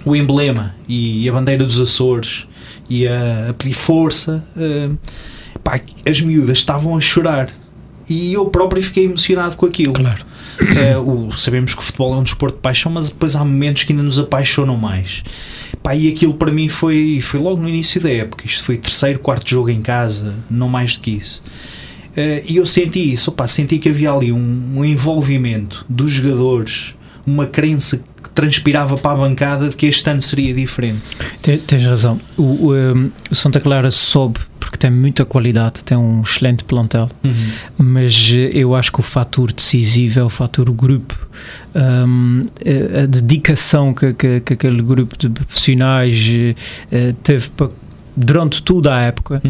[0.06, 2.48] o emblema e a bandeira dos Açores
[2.89, 4.89] e a, a pedir força, eh,
[5.63, 7.50] pá, as miúdas estavam a chorar
[8.08, 9.94] e eu próprio fiquei emocionado com aquilo.
[9.94, 10.24] Claro.
[10.78, 13.84] Eh, o- sabemos que o futebol é um desporto de paixão, mas depois há momentos
[13.84, 15.24] que ainda nos apaixonam mais.
[15.82, 18.46] Pá, e aquilo para mim foi, foi logo no início da época.
[18.46, 21.41] Isto foi terceiro, quarto jogo em casa, não mais do que isso.
[22.15, 26.96] Eh, e eu senti isso, opá, senti que havia ali um, um envolvimento dos jogadores,
[27.26, 28.04] uma crença que
[28.36, 31.02] transpirava para a bancada de que este ano seria diferente.
[31.41, 32.19] Te- Tens razão.
[32.38, 37.10] O, um, o Santa Clara sobe porque tem muita qualidade, tem um excelente plantel,
[37.78, 41.15] mas eh, eu acho que o fator decisivo é o fator grupo.
[41.76, 42.45] Um,
[43.00, 46.56] a a dedicação que, que, que aquele grupo de profissionais eh,
[46.91, 47.69] eh, teve para
[48.15, 49.41] durante toda a época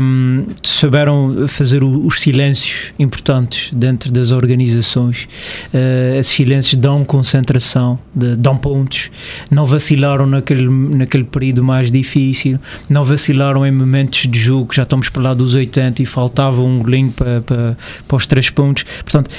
[0.00, 5.28] um, souberam fazer o- os silêncios importantes dentro das organizações.
[5.72, 9.10] Uh, esses silêncios dão concentração, de- dão pontos.
[9.50, 15.08] Não vacilaram naquele, naquele período mais difícil, não vacilaram em momentos de jogo já estamos
[15.08, 17.76] para lá dos 80 e faltava um golinho para, para,
[18.08, 18.84] para os três pontos.
[19.04, 19.30] Portanto,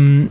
[0.00, 0.26] um,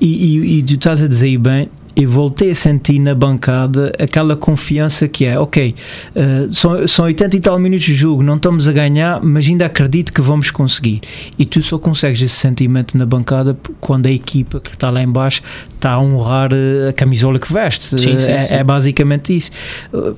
[0.00, 1.68] e, e, e tu estás a dizer bem.
[1.96, 5.74] Eu voltei a sentir na bancada aquela confiança que é, ok,
[6.10, 9.66] Uh, são, são 80 e tal minutos de jogo, não estamos a ganhar, mas ainda
[9.66, 11.00] acredito que vamos conseguir.
[11.38, 15.08] E tu só consegues esse sentimento na bancada quando a equipa que está lá em
[15.08, 15.42] baixo
[15.74, 17.84] está a honrar uh, a camisola que veste.
[17.84, 18.54] Sim, sim, é, sim.
[18.54, 19.50] é basicamente isso.
[19.92, 20.16] Uh,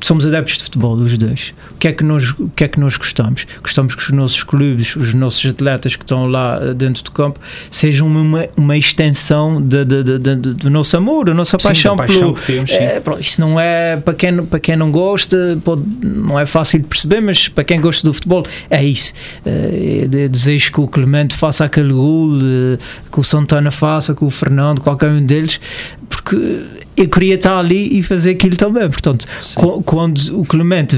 [0.00, 1.52] Somos adeptos de futebol, os dois.
[1.72, 3.46] O que, é que nós, o que é que nós gostamos?
[3.60, 7.40] Gostamos que os nossos clubes, os nossos atletas que estão lá uh, dentro do campo,
[7.70, 11.96] sejam uma, uma extensão de, de- de- do nosso amor, da nossa Sim, da paixão,
[11.96, 12.76] paixão pelo, que temos, sim.
[12.76, 16.86] é, isso não é para quem, para quem não gosta, pode, não é fácil de
[16.86, 19.12] perceber, mas para quem gosta do futebol é isso.
[19.44, 22.78] É, de- desejo que o Clemente faça aquele gol, eh,
[23.10, 25.60] que o Santana faça, que o Fernando, qualquer um deles,
[26.08, 26.36] porque
[26.98, 28.88] eu queria estar ali e fazer aquilo também.
[28.88, 30.96] Portanto, qu- quando o Clemente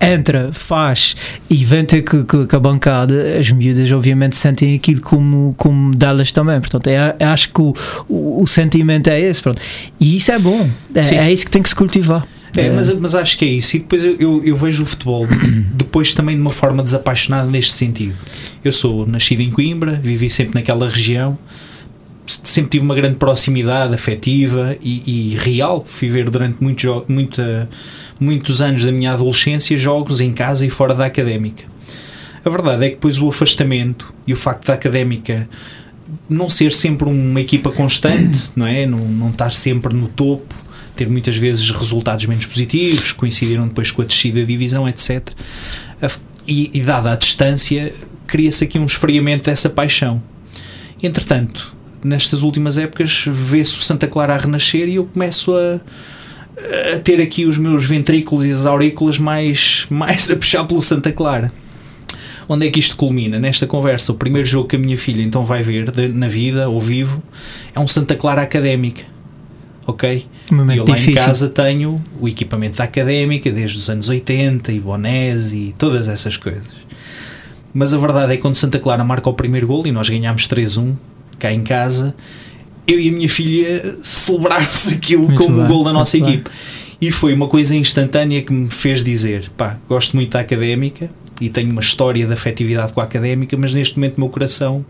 [0.00, 1.16] entra, faz
[1.50, 6.60] e vem ter que a bancada, as miúdas obviamente sentem aquilo como, como delas também.
[6.60, 7.74] Portanto, é, é- acho que o,
[8.08, 9.42] o, o sentimento é esse.
[9.42, 9.60] Pronto.
[9.98, 12.26] E isso é bom, é, é isso que tem que se cultivar.
[12.56, 13.76] É, mas, mas acho que é isso.
[13.76, 15.26] E depois eu, eu, eu vejo o futebol
[15.74, 18.14] depois também de uma forma desapaixonada neste sentido.
[18.64, 21.38] Eu sou nascido em Coimbra, vivi sempre naquela região,
[22.28, 25.84] sempre tive uma grande proximidade afetiva e, e real.
[25.88, 27.04] Fui ver durante muito
[28.20, 31.64] muitos anos da minha adolescência jogos em casa e fora da académica.
[32.44, 35.48] A verdade é que depois o afastamento e o facto da académica
[36.28, 38.86] não ser sempre uma equipa constante, não é?
[38.86, 40.54] Não, não estar sempre no topo,
[40.96, 45.30] ter muitas vezes resultados menos positivos, coincidiram depois com a descida da divisão, etc.
[46.46, 47.92] E, e dada a distância,
[48.26, 50.22] cria-se aqui um esfriamento dessa paixão.
[51.02, 55.80] Entretanto, nestas últimas épocas, vê-se o Santa Clara a renascer e eu começo a,
[56.94, 61.12] a ter aqui os meus ventrículos e as aurículas mais, mais a puxar pelo Santa
[61.12, 61.52] Clara.
[62.48, 63.38] onde é que isto culmina?
[63.38, 66.64] Nesta conversa, o primeiro jogo que a minha filha então vai ver de, na vida,
[66.64, 67.22] ao vivo,
[67.74, 69.04] é um Santa Clara Académica.
[69.86, 70.26] Ok?
[70.52, 71.12] Um eu lá difícil.
[71.12, 76.08] em casa tenho o equipamento da académica desde os anos 80 e bonés e todas
[76.08, 76.88] essas coisas.
[77.72, 80.46] Mas a verdade é que quando Santa Clara marca o primeiro gol e nós ganhámos
[80.46, 80.94] 3-1
[81.38, 82.14] cá em casa,
[82.86, 86.26] eu e a minha filha celebrámos aquilo Muito como o bem, gol da nossa muito
[86.26, 86.34] bem.
[86.40, 86.50] equipe.
[87.00, 91.08] E foi uma coisa instantânea que me fez dizer: pá, gosto muito da académica
[91.40, 94.84] e tenho uma história de afetividade com a académica, mas neste momento o meu coração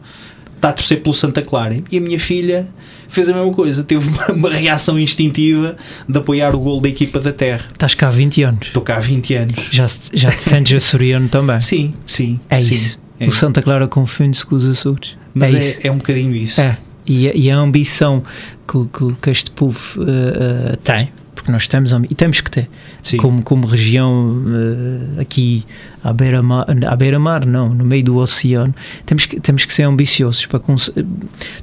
[0.56, 1.76] está a torcer pelo Santa Clara.
[1.92, 2.66] E a minha filha
[3.10, 5.76] fez a mesma coisa, teve uma, uma reação instintiva
[6.08, 7.66] de apoiar o gol da equipa da Terra.
[7.72, 8.66] Estás cá há 20 anos.
[8.68, 9.68] Estou cá há 20 anos.
[9.70, 11.60] Já, já te sentes açoriano também.
[11.60, 12.40] Sim, sim.
[12.48, 12.98] É sim, isso.
[13.20, 13.26] é.
[13.26, 15.14] O Santa Clara confunde-se com os Açores.
[15.38, 16.60] Mas é é, é um bocadinho isso.
[16.60, 16.76] É.
[17.06, 18.22] E, a- e a ambição
[18.70, 22.68] que, que, que este povo eh, eh, tem, porque nós temos e temos que ter,
[23.02, 23.16] Sim.
[23.16, 24.42] como, como região
[25.16, 25.64] eh, aqui
[26.02, 28.74] à beira-mar, à beira-mar, não, no meio do oceano,
[29.06, 30.60] temos que, temos que ser ambiciosos para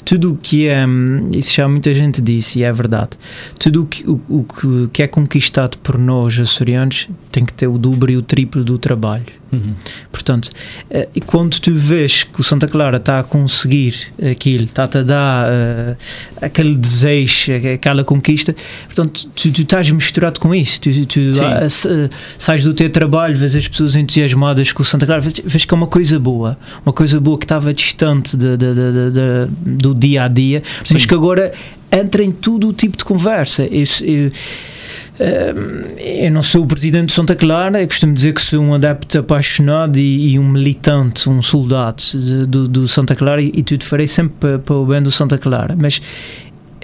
[0.04, 3.12] tudo o que é, hum, isso já muita gente disse e é verdade,
[3.60, 7.78] tudo o que, o, o que- é conquistado por nós açorianos tem que ter o
[7.78, 9.26] dobro e o triplo do trabalho.
[9.52, 9.74] Uhum.
[10.12, 10.50] Portanto,
[10.90, 13.96] eh, quando tu vês que o Santa Clara está a conseguir
[14.32, 15.98] aquilo, está-te a dar eh,
[16.42, 18.56] aquele desejo, aquela conquista,
[18.88, 20.82] portanto, tu, tu estás misturado com isso.
[20.82, 21.20] Tu, tu
[21.70, 25.74] se- sais do teu trabalho, vês as pessoas entusiasmadas com o Santa Clara, vês, que
[25.74, 30.24] é uma coisa boa, uma coisa boa que estava distante de- de- de- do dia
[30.24, 31.08] a dia, mas Sim.
[31.08, 31.54] que agora
[31.92, 33.66] entra em todo o tipo de conversa.
[33.66, 34.32] Isso- eu-
[35.98, 39.18] eu não sou o presidente de Santa Clara, eu costumo dizer que sou um adepto
[39.18, 42.04] apaixonado e, e um militante, um soldado
[42.48, 45.38] do, do Santa Clara e, e tudo farei sempre para, para o bem do Santa
[45.38, 45.76] Clara.
[45.80, 46.02] Mas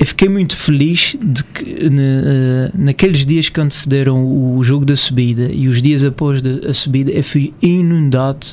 [0.02, 5.48] eu fiquei muito feliz de que eh, naqueles dias que antecederam o, jogo da subida
[5.54, 8.48] e os dias após de- a subida, eu fui inundado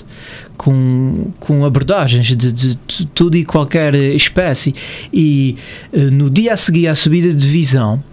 [0.58, 4.74] com, com abordagens de, de, de toda e qualquer espécie.
[5.10, 5.56] E
[5.90, 8.04] eh, no dia a seguir à subida de divisão,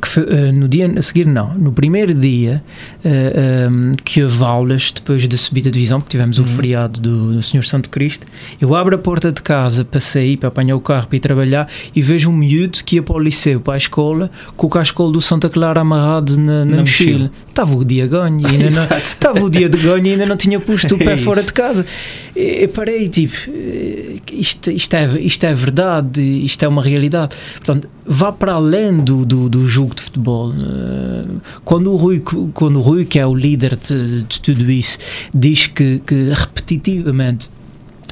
[0.00, 2.62] que eh, no dia a seguir não, no primeiro dia
[3.04, 6.46] eh, ehm, que houve aulas depois da subida de divisão, porque tivemos o Uhum.
[6.48, 8.26] feriado do, do Senhor Santo Cristo,
[8.60, 11.68] eu abro a porta de casa para sair, para apanhar o carro para ir trabalhar
[11.94, 15.12] e vejo um miúdo que ia para o liceu, para a escola, com o cascolo
[15.12, 17.12] do Santa Clara amarrado na, na Na mochila.
[17.18, 17.32] mochila.
[17.48, 20.60] Estava o dia ganho ainda não, estava o dia de ganho e ainda não tinha
[20.60, 21.86] posto o pé É fora de casa.
[22.34, 27.34] Eu parei, tipo, eh, isto, isto, é, isto é verdade, isto é uma realidade.
[27.56, 30.52] Portanto, vá para além do, do, do jogo de futebol.
[30.52, 31.24] Eh,
[31.64, 32.20] Quando o Rui,
[32.54, 34.98] quando o Rui que é o líder de, de tudo isso,
[35.34, 37.48] diz que, que repetitivamente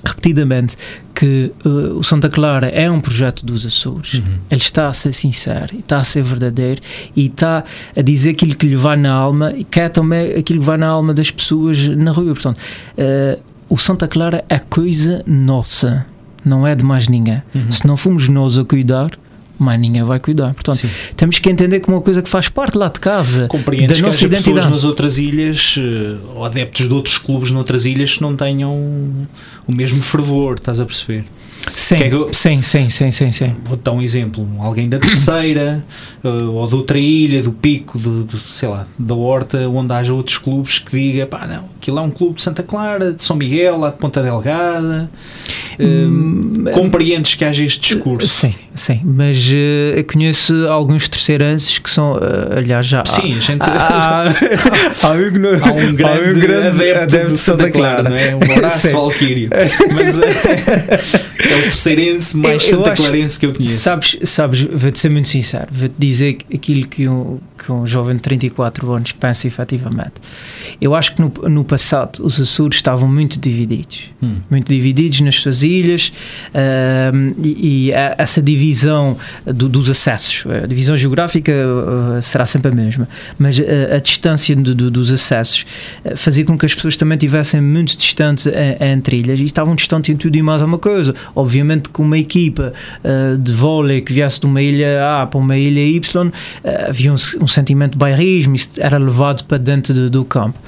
[0.04, 0.76] repetidamente
[1.14, 4.14] que eh, o Santa Clara é um projeto dos Açores.
[4.14, 4.38] Uhum.
[4.50, 6.82] Ele está a ser sincero, está a ser verdadeiro
[7.16, 7.64] e está
[7.96, 10.88] a dizer aquilo que lhe vai na alma e quer também aquilo que vai na
[10.88, 12.34] alma das pessoas na rua.
[12.34, 12.60] Portanto,
[12.96, 16.06] eh, o Santa Clara é coisa nossa,
[16.44, 17.42] não é de mais ninguém.
[17.54, 17.72] Uhum.
[17.72, 19.10] Se não formos nós a cuidar,
[19.58, 20.52] mais ninguém vai cuidar.
[20.54, 20.88] Portanto, Sim.
[21.16, 24.02] temos que entender como uma coisa que faz parte lá de casa, Compreendes da que
[24.02, 24.70] nossa pessoas identidade.
[24.72, 28.72] nas outras ilhas eh, ou adeptos de outros clubes noutras ilhas que não tenham
[29.66, 31.24] o mesmo fervor, estás a perceber?
[31.72, 33.56] Sim, é eu- sim, sim, sim, sim, sim.
[33.64, 35.84] Vou dar um exemplo: alguém da terceira
[36.22, 40.12] eh, ou de outra ilha, do Pico, do, do- sei lá, da Horta, onde haja
[40.14, 43.36] outros clubes que diga pá, não, aquilo é um clube de Santa Clara, de São
[43.36, 45.10] Miguel, lá de Ponta Delgada.
[45.78, 48.28] Eh, Hum, compreendes que haja este discurso?
[48.28, 53.02] Sim, sim, mas eh, eu conheço alguns terceirenses que são, eh, aliás, já.
[53.04, 53.62] Sim, a gente.
[53.62, 54.24] há, há
[55.10, 55.14] um,
[55.64, 58.36] Há um grande, adepto, de Santa Clara, não é?
[58.36, 58.90] Um abraço.
[58.94, 59.50] Valquírio.
[59.94, 61.00] Mas eh,
[61.54, 63.78] é o terceirense mais Eu- eu Santa Clarense que eu conheço.
[63.80, 68.22] Sabes, sabes vou-te ser muito sincero, vou-te dizer aquilo que um, que um jovem de
[68.22, 70.12] 34 anos pensa efetivamente.
[70.80, 74.10] Eu acho que no, no passado os Açores estavam muito divididos.
[74.22, 74.36] Hum.
[74.50, 76.10] muito divididos nas suas ilhas
[77.42, 83.08] e, e essa divisão do- dos acessos, a divisão geográfica ah, será sempre a mesma,
[83.38, 85.66] mas a, a distância do- do- dos acessos
[86.16, 88.46] fazia com que as pessoas também estivessem muito distantes
[88.80, 91.14] entre ilhas e estavam distantes em tudo e mais alguma coisa.
[91.44, 92.72] Obviamente que uma equipa
[93.04, 96.32] ah, de vôlei que viesse de uma ilha A para uma ilha Y
[96.64, 100.58] ah, havia um, um sentimento de bairrismo, isso era levado para dentro do- do campo.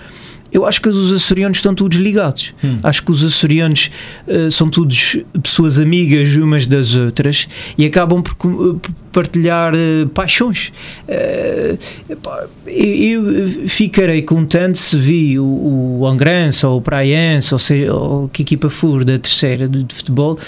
[0.57, 2.55] Eu acho que os açorianos estão todos ligados.
[2.65, 2.79] Hum.
[2.83, 3.91] Acho que os açorianos
[4.27, 8.81] eh, são todos pessoas amigas umas das outras e acabam por, por
[9.13, 10.73] partilhar eh, paixões.
[11.07, 11.77] Eh,
[12.09, 13.23] epá, eu,
[13.67, 18.71] ficarei contente se vi o, o Angrense ou o Praiense, ou seja, ou que equipa
[18.71, 20.39] for da terceira de, de futebol,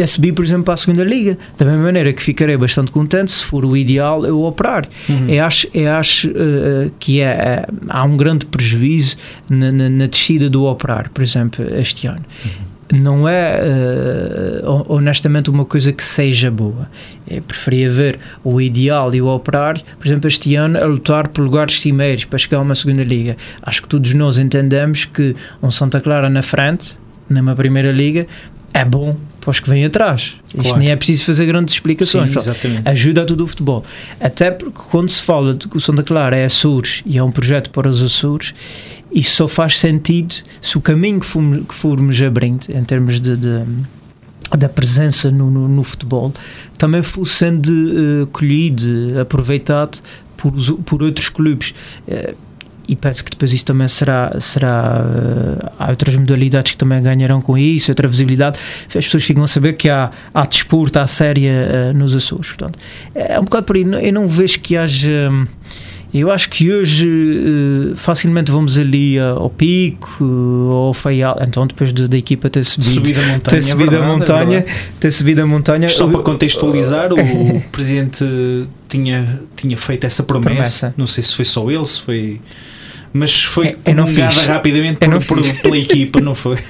[0.00, 1.38] a subir, por exemplo, para a segunda liga.
[1.56, 4.88] Da mesma maneira que ficarei bastante contente se for o ideal eu operar.
[5.08, 5.28] Uhum.
[5.28, 9.16] Eu acho, eu acho eh, que é- há um grande prejuízo
[9.56, 12.24] na, na, na descida do operário, por exemplo, este ano.
[12.92, 13.60] Não é
[14.62, 16.88] uh, honestamente uma coisa que seja boa.
[17.28, 21.42] Eu preferia ver o ideal e o operário, por exemplo, este ano a lutar por
[21.42, 23.36] lugares cimeiros para chegar a uma segunda liga.
[23.60, 26.96] Acho que todos nós entendemos que um Santa Clara na frente,
[27.28, 28.24] numa primeira liga,
[28.72, 30.34] é bom para os que vêm atrás.
[30.52, 30.66] Claro.
[30.66, 32.30] Isto nem é preciso fazer grandes explicações.
[32.30, 32.80] Sim.
[32.84, 33.84] Ajuda a todo o futebol.
[34.20, 37.30] Até porque quando se fala de que o Santa Clara é Açores e é um
[37.30, 38.52] projeto para os Açores,
[39.16, 43.34] isso só faz sentido se o caminho que formos, que formos abrindo, em termos de,
[43.34, 43.64] de
[44.56, 46.32] da presença no, no, no, futebol
[46.78, 49.98] também fosse sendo uh, colhido, aproveitado
[50.36, 50.52] por,
[50.84, 51.74] por outros clubes.
[52.06, 52.36] Uh,
[52.88, 57.40] e penso que depois isso também será, será uh, há outras modalidades que também ganharão
[57.40, 61.92] com isso, outra visibilidade, as pessoas ficam a saber que há, há desporto, há séria
[61.92, 62.78] nos Açores, portanto,
[63.12, 65.32] é um bocado por aí, eu não vejo que haja
[66.20, 71.92] eu acho que hoje uh, facilmente vamos ali ao Pico uh, ao Faial, então depois
[71.92, 74.66] de, da equipa ter subido, subido a montanha, ter subido verdade, a montanha,
[75.00, 75.88] ter subido a montanha.
[75.88, 78.24] Só para contextualizar, o presidente
[78.88, 80.50] tinha, tinha feito essa promessa.
[80.50, 80.94] promessa.
[80.96, 82.40] Não sei se foi só ele, se foi
[83.16, 86.58] mas foi é, comunicada rapidamente por, por, pela equipa, não foi?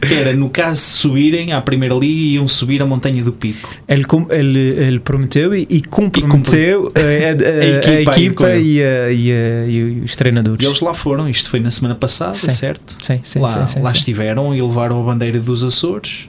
[0.00, 3.74] Que era, no caso de subirem à Primeira Liga, iam subir a Montanha do Pico.
[3.88, 9.30] Ele, ele, ele prometeu e, e comprometeu a, a, a, a, equipa, e, e,
[9.68, 10.62] e, os treinadores.
[10.62, 12.50] E eles lá foram, isto foi na semana passada, sim.
[12.50, 12.94] certo?
[13.02, 16.28] Sim, sim, lá, sim, lá estiveram e levaram a bandeira dos Açores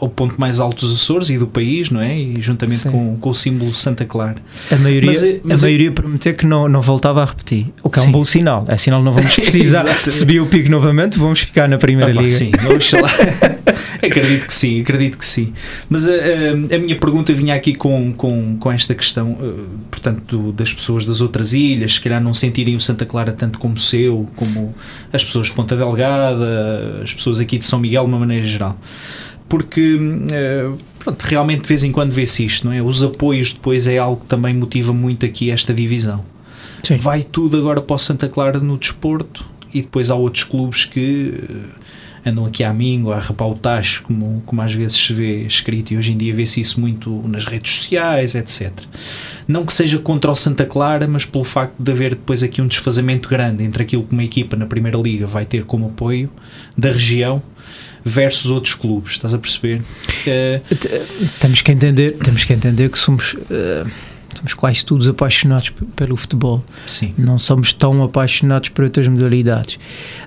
[0.00, 2.18] ao ponto mais alto dos Açores e do país, não é?
[2.18, 4.36] E juntamente com, com o símbolo Santa Clara.
[4.70, 7.90] A maioria, mas, eh, mas a maioria prometeu que não, não voltava a repetir, o
[7.90, 8.64] que é um bom sinal.
[8.66, 12.28] É sinal não vamos precisar subir o pico novamente, vamos ficar na Primeira ah, Liga.
[12.28, 13.10] Sim, oxalá.
[14.02, 15.52] acredito que sim, acredito que sim.
[15.88, 19.36] Mas a, eh, a, eh, a, minha pergunta vinha aqui com, com, com esta questão,
[19.90, 23.58] portanto, do, das pessoas das outras ilhas, se calhar não sentirem o Santa Clara tanto
[23.58, 24.74] como o seu, como
[25.12, 28.78] as pessoas de Ponta Delgada, as pessoas aqui de São Miguel, de uma maneira geral
[29.50, 32.80] porque uh, pronto, realmente de vez em quando vê-se isto, não é?
[32.80, 36.24] Os apoios depois é algo que também motiva muito aqui esta divisão.
[36.84, 36.96] Sim.
[36.96, 41.34] Vai tudo agora para o Santa Clara no desporto e depois há outros clubes que
[41.42, 41.80] uh,
[42.24, 45.92] andam aqui à mingo, a rapar o tacho, como, como às vezes se vê escrito,
[45.92, 48.70] e hoje em dia vê-se isso muito nas redes sociais, etc.
[49.48, 52.68] Não que seja contra o Santa Clara, mas pelo facto de haver depois aqui um
[52.68, 56.30] desfazamento grande entre aquilo que uma equipa na Primeira Liga vai ter como apoio
[56.78, 57.42] da região
[58.04, 59.80] versus outros clubes, estás a perceber?
[59.80, 60.76] Uh,
[61.40, 63.88] temos que entender, temos que entender que somos uh,
[64.36, 66.64] somos quase todos apaixonados pelo futebol.
[66.86, 67.14] Sim.
[67.18, 69.78] Não somos tão apaixonados por outras modalidades.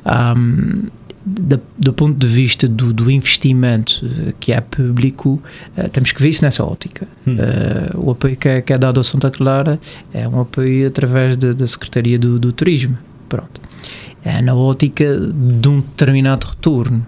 [0.05, 0.89] Um,
[1.25, 5.41] do, do, ponto de vista do, do, investimento eh, que é público,
[5.77, 7.07] uh, temos que ver isso nessa ótica.
[7.25, 7.35] Hum.
[7.35, 9.79] Uh, o apoio que é, que é, dado ao Santa Clara
[10.13, 12.97] é um apoio através de, da Secretaria do, do Turismo.
[13.29, 13.61] Pronto.
[14.25, 17.05] É na ótica de um determinado retorno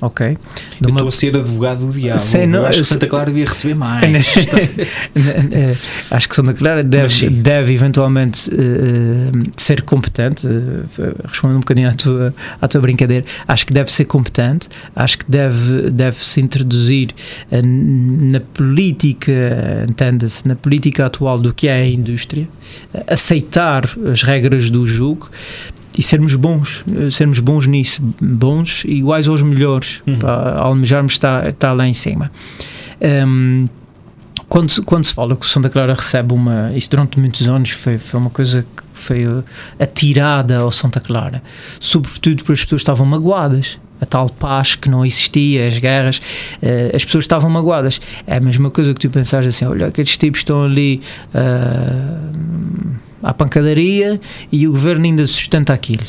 [0.00, 0.36] ok?
[0.80, 2.18] Eu estou a ser advogado do diabo.
[2.18, 4.04] Sei, não, acho que Santa Clara devia receber mais.
[6.10, 10.84] acho que Santa Clara deve, deve eventualmente uh, ser competente, uh,
[11.26, 15.30] respondendo um bocadinho à tua, à tua brincadeira, acho que deve ser competente, acho que
[15.30, 17.10] deve, deve se introduzir
[17.50, 22.48] uh, na política, entenda-se, na política atual do que é a indústria,
[23.06, 25.30] aceitar as regras do jogo
[25.96, 30.18] e sermos bons, eh, sermos bons nisso, bons iguais aos melhores, uhum.
[30.18, 32.30] para almejarmos estar, estar lá em cima.
[33.00, 33.68] Um,
[34.48, 36.72] quando, se, quando se fala que o Santa Clara recebe uma.
[36.74, 41.42] Isso durante muitos anos foi, foi uma coisa que foi eh, atirada ao Santa Clara,
[41.80, 43.78] sobretudo porque as pessoas estavam magoadas.
[44.00, 48.00] A tal paz que não existia, as guerras, uh, as pessoas estavam magoadas.
[48.26, 51.00] É a mesma coisa que tu pensares assim: olha, aqueles tipos estão ali.
[51.34, 54.20] Uh, à pancadaria
[54.52, 56.04] e o governo ainda sustenta aquilo.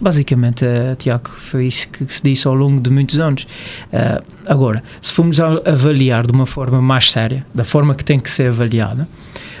[0.00, 3.46] Basicamente, uh, Tiago, foi isso que, que, se disse ao longo de muitos anos.
[3.92, 8.30] Uh, agora, se formos avaliar de uma forma mais séria, da forma que tem que
[8.30, 9.08] ser avaliada,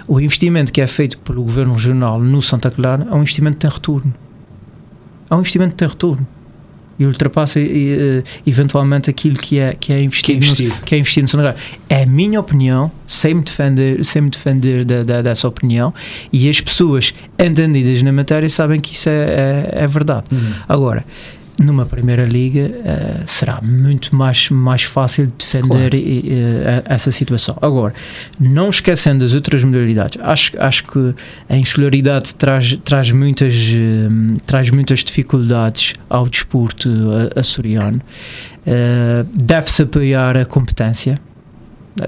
[0.06, 3.62] o investimento que é feito pelo governo regional no Santa Clara é um investimento que
[3.62, 4.14] tem retorno.
[5.28, 6.26] É um investimento que tem retorno
[6.98, 10.74] e ultrapassa e, eventualmente aquilo que é, que é investido, que é investido.
[10.74, 11.56] No, que é investido no Sonora.
[11.88, 15.92] É a minha opinião, sem me defender, sem me defender da, da, dessa opinião,
[16.32, 20.26] e as pessoas entendidas na matéria sabem que isso é, é, é verdade.
[20.32, 20.52] Uhum.
[20.68, 21.04] Agora,
[21.58, 25.96] numa primeira liga uh, será muito mais, mais fácil defender claro.
[25.96, 27.56] uh, essa situação.
[27.60, 27.94] Agora,
[28.38, 31.14] não esquecendo as outras modalidades, acho, acho que
[31.48, 36.90] a insularidade traz, traz, muitas, uh, traz muitas dificuldades ao desporto
[37.34, 38.00] açoriano.
[39.32, 41.18] Deve-se apoiar a competência,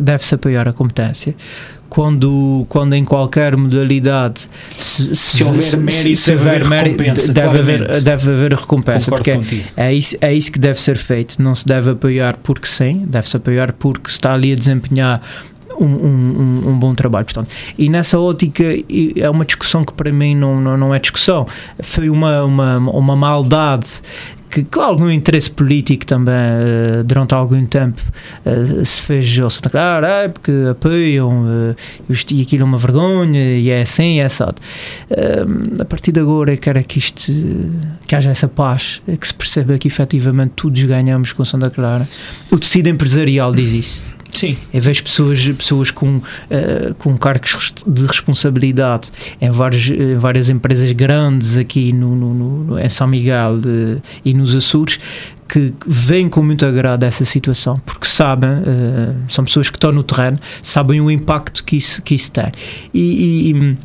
[0.00, 1.34] deve-se apoiar a competência.
[1.88, 4.46] Quando, quando em qualquer modalidade
[4.78, 9.68] se, Se houver mérito, deve haver recompensa, deve, haver, deve haver recompensa, Concordo porque contigo.
[9.74, 11.42] é isso, é isso que deve ser feito.
[11.42, 15.22] Não se deve apoiar porque sim, deve-se apoiar porque se está ali a desempenhar
[15.80, 17.24] um, um, um- bom trabalho.
[17.24, 18.64] Portanto, e nessa ótica
[19.16, 21.46] é uma discussão que para mim não, não, não é discussão.
[21.80, 24.00] Foi uma, uma, uma maldade
[24.50, 28.00] que com algum interesse político também eh, durante algum tempo
[28.44, 31.74] eh, se fez ao Santa Clara, ah, porque apoiam eh,
[32.08, 34.56] isto e aquilo é uma vergonha e é assim e é assado.
[35.78, 37.30] A partir de agora eu quero é que isto
[38.06, 42.08] que haja essa paz, é que se perceba que efetivamente todos ganhamos com Santa Clara.
[42.50, 44.17] O tecido empresarial diz isso.
[44.32, 46.20] Sim, Eu vejo pessoas, pessoas com,
[46.50, 49.10] eh, com cargos de responsabilidade
[49.40, 54.34] em, vários, em várias empresas grandes aqui no, no- no- em São Miguel de- e
[54.34, 55.00] nos Açores
[55.48, 60.02] que veem com muito agrado essa situação porque sabem, eh, são pessoas que estão no
[60.02, 62.52] terreno, sabem o impacto que isso, que isso tem.
[62.94, 63.76] E, e,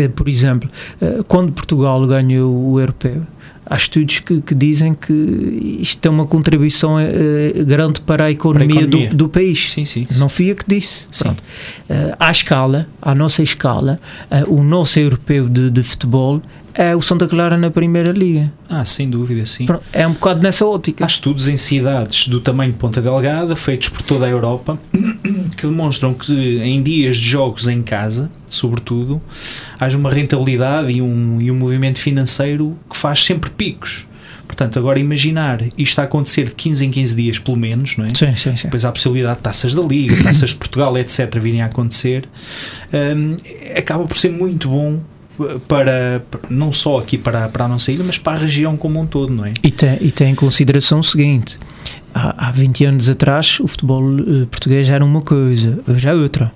[0.00, 0.70] eh, por exemplo,
[1.02, 3.22] eh, quando Portugal ganhou o europeu,
[3.66, 5.12] há estudos que, que dizem que
[5.80, 9.10] isto tem uma contribuição eh, grande para a economia, economia.
[9.10, 9.72] Do, do país.
[9.72, 10.06] sim, sim.
[10.16, 11.06] Não fui eu que disse.
[11.10, 11.24] Sim.
[11.24, 11.42] Pronto.
[11.88, 14.00] Eh, à escala, à nossa escala,
[14.30, 16.42] eh, o nosso europeu de, de futebol
[16.74, 18.52] é o Santa Clara na Primeira Liga.
[18.68, 19.66] Ah, sem dúvida, sim.
[19.92, 21.04] É um bocado nessa ótica.
[21.04, 24.78] Há estudos em cidades do tamanho de Ponta Delgada, feitos por toda a Europa,
[25.56, 29.22] que demonstram que em dias de jogos em casa, sobretudo,
[29.78, 34.06] haja uma rentabilidade e um, e um movimento financeiro que faz sempre picos.
[34.46, 38.08] Portanto, agora imaginar isto a acontecer de 15 em 15 dias, pelo menos, não é?
[38.14, 38.64] Sim, sim, sim.
[38.64, 42.28] Depois há a possibilidade de taças da Liga, taças de Portugal, etc., virem a acontecer,
[42.92, 43.36] hum,
[43.76, 45.00] acaba por ser muito bom
[45.66, 49.06] para, não só aqui para, para a nossa ilha, mas para a região como um
[49.06, 49.52] todo, não é?
[49.62, 51.58] E tem, e tem em consideração o seguinte:
[52.14, 56.52] há, há 20 anos atrás o futebol eh, português era uma coisa, hoje é outra.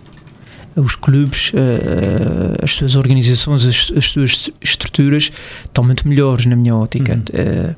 [0.77, 5.33] Os clubes, eh, as suas organizações, as, as suas estruturas
[5.65, 7.15] estão muito melhores, na minha ótica.
[7.15, 7.23] Uhum.
[7.33, 7.75] Eh,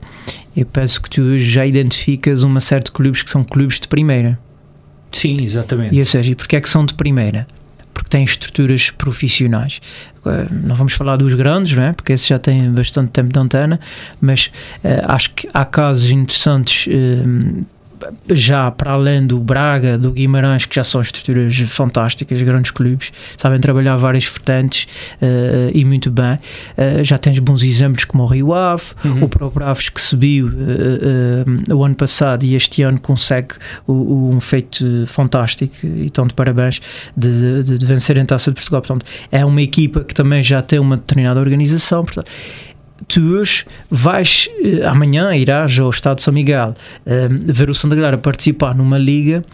[0.54, 4.38] eu penso que tu já identificas uma série de clubes que são clubes de primeira.
[5.10, 5.94] Sim, exatamente.
[5.94, 7.46] E ou seja, e porquê é que são de primeira?
[8.10, 9.80] Têm estruturas profissionais.
[10.50, 11.92] Não vamos falar dos grandes, não é?
[11.92, 13.80] porque esses já têm bastante tempo de antena,
[14.20, 14.50] mas
[14.84, 17.62] eh, acho que há casos interessantes eh,
[18.32, 23.58] já para além do Braga, do Guimarães, que já são estruturas fantásticas, grandes clubes, sabem
[23.60, 24.86] trabalhar várias vertentes
[25.20, 26.38] eh, e muito bem.
[26.76, 29.24] Eh, já tens bons exemplos como o Rio Ave, Uhum.
[29.24, 33.54] o próprio Aves que subiu eh, o ano passado e este ano consegue
[33.86, 36.80] o- o- um feito fantástico e estão de parabéns
[37.16, 38.80] de, de, de vencer em Taça de Portugal.
[38.82, 42.04] Portanto, é uma equipa que também já tem uma determinada organização.
[42.04, 42.30] Portanto,
[43.08, 46.74] tu hoje vais, eh, amanhã irás ao Estado de São Miguel
[47.06, 49.44] eh, ver o Santa Clara participar numa liga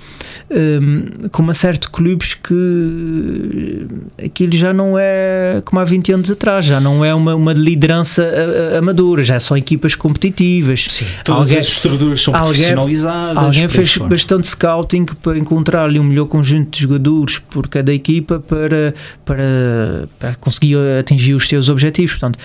[0.50, 0.78] eh,
[1.30, 3.86] com uma série de clubes que
[4.18, 7.52] eh, aquilo já não é como há 20 anos atrás, já não é uma, uma
[7.52, 10.86] liderança eh, amadora, já são equipas competitivas.
[10.90, 13.36] Sim, todas Alguém- as estruturas são alguém- profissionalizadas.
[13.42, 18.40] Alguém fez bastante scouting para encontrar ali um melhor conjunto de jogadores por cada equipa
[18.40, 18.94] para,
[19.24, 22.12] para, para conseguir atingir os seus objetivos.
[22.12, 22.38] Portanto,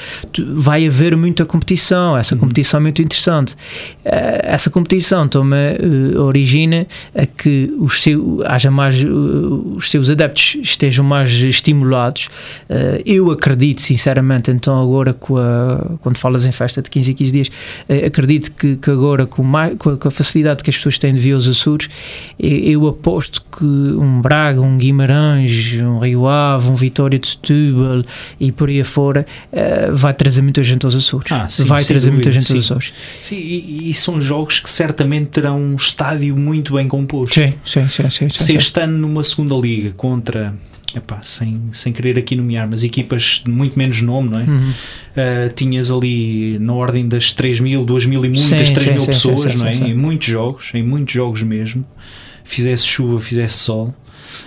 [0.56, 3.56] vai haver muita competição, essa competição é muito interessante.
[4.04, 6.86] Eh, Essa competição também eh, origina
[7.16, 12.28] a que os seu, haja mais, eh, os seus adeptos estejam mais estimulados.
[13.06, 17.32] Eu acredito, sinceramente, então agora com a- quando falas em festa de 15 e 15
[17.32, 17.50] dias,
[18.06, 21.34] acredito que, que agora com, mai- com a, facilidade que as pessoas têm de vir
[21.34, 21.89] aos Açores,
[22.39, 28.02] eu aposto que um Braga, um Guimarães, um Rio Ave, um Vitória de Setúbal
[28.39, 29.26] e por aí afora
[29.94, 31.32] vai trazer muita gente aos Açores.
[31.32, 32.73] Ah, sim, vai trazer muita dúvida, gente aos sim.
[32.73, 32.93] Açores.
[33.23, 37.36] Sim, e, e são jogos que certamente terão um estádio muito bem composto.
[37.36, 38.09] Sim, sim, sim.
[38.09, 40.53] sim, Se este ano numa segunda liga contra,
[40.95, 44.43] epá, sem, sem querer aqui nomear, mas equipas de muito menos nome, não é?
[44.43, 44.69] Uhum.
[44.69, 48.91] Uh, tinhas ali na ordem das 3 mil, 2 mil e muitas, Sim, 3 sim,
[48.91, 49.73] mil pessoas, não é?
[49.73, 51.86] Em muitos jogos, em muitos jogos mesmo.
[52.43, 53.93] Fizesse chuva, fizesse sol.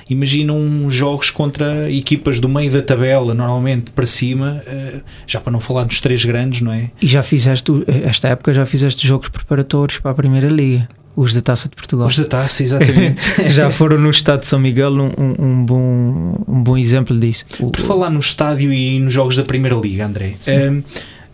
[0.08, 5.52] Imagina uns jogos contra equipas do meio da tabela, normalmente para cima, uh, já para
[5.52, 6.90] não falar dos três grandes, não é?
[7.00, 7.70] E já fizeste,
[8.04, 12.06] esta época já fizeste jogos preparatórios para a Primeira Liga, os da Taça de Portugal.
[12.08, 13.22] Os da taça, exatamente.
[13.48, 17.44] já foram no Estado de São Miguel um, um- um bom, um bom exemplo disso.
[17.56, 20.82] Por falar no estádio e nos jogos da Primeira Liga, André, Sim.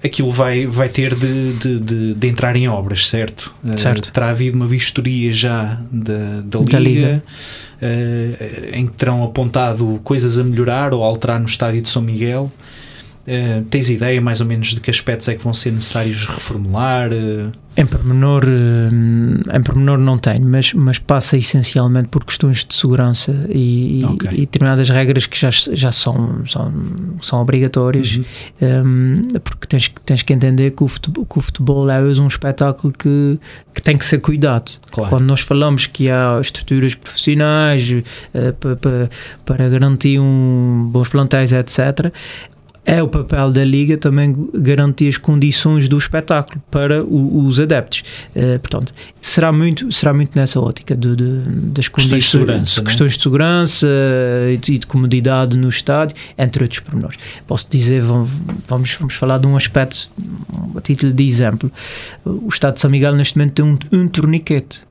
[0.03, 3.55] Aquilo vai, vai ter de, de, de- de entrar em obras, certo?
[3.65, 4.11] Uh, Certo.
[4.13, 7.23] terá havido uma vistoria já da, da Liga, Da Liga.
[7.83, 12.03] uh, em que terão apontado coisas a melhorar ou a alterar no estádio de São
[12.03, 12.51] Miguel.
[13.31, 17.13] Uh, tens ideia mais ou menos de que aspectos é que vão ser necessários reformular?
[17.13, 17.53] Uh...
[17.77, 23.47] Em pormenor, uh, em pormenor não tenho, mas, mas passa essencialmente por questões de segurança
[23.49, 24.31] e, okay.
[24.33, 26.73] e determinadas regras que já, já são, são,
[27.23, 28.25] são obrigatórias, uhum.
[28.85, 32.93] um, porque tens, tens que entender que o futebol, que o futebol é um espetáculo
[32.93, 33.39] que,
[33.73, 34.73] que tem que ser cuidado.
[34.91, 35.09] Claro.
[35.09, 39.11] Quando nós falamos que há estruturas profissionais uh, para, para,
[39.45, 42.13] para garantir um, bons plantéis, etc.,
[42.91, 48.03] é o papel da Liga também garantir as condições do espetáculo para o, os adeptos.
[48.35, 52.85] Uh, portanto, será muito, será muito nessa ótica de, de das questões de segurança, é?
[52.85, 53.87] questões de segurança
[54.51, 57.17] e de comodidade no estádio, entre outros pormenores.
[57.47, 58.31] Posso dizer, vamos,
[58.67, 60.11] vamos falar de um aspecto,
[60.75, 61.71] a título de exemplo.
[62.25, 64.90] O Estado de São Miguel neste momento tem um, um torniquete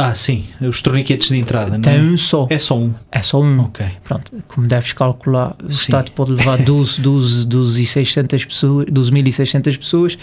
[0.00, 1.76] ah, sim, os torniquetes de entrada.
[1.80, 2.00] Tem é?
[2.00, 2.46] um só.
[2.48, 2.94] É só um.
[3.10, 3.62] É só um.
[3.62, 3.84] Ok.
[4.04, 5.86] Pronto, como deves calcular, o sim.
[5.86, 10.18] Estado pode levar 12, 12, 12 e 600 pessoas, 12.600 pessoas,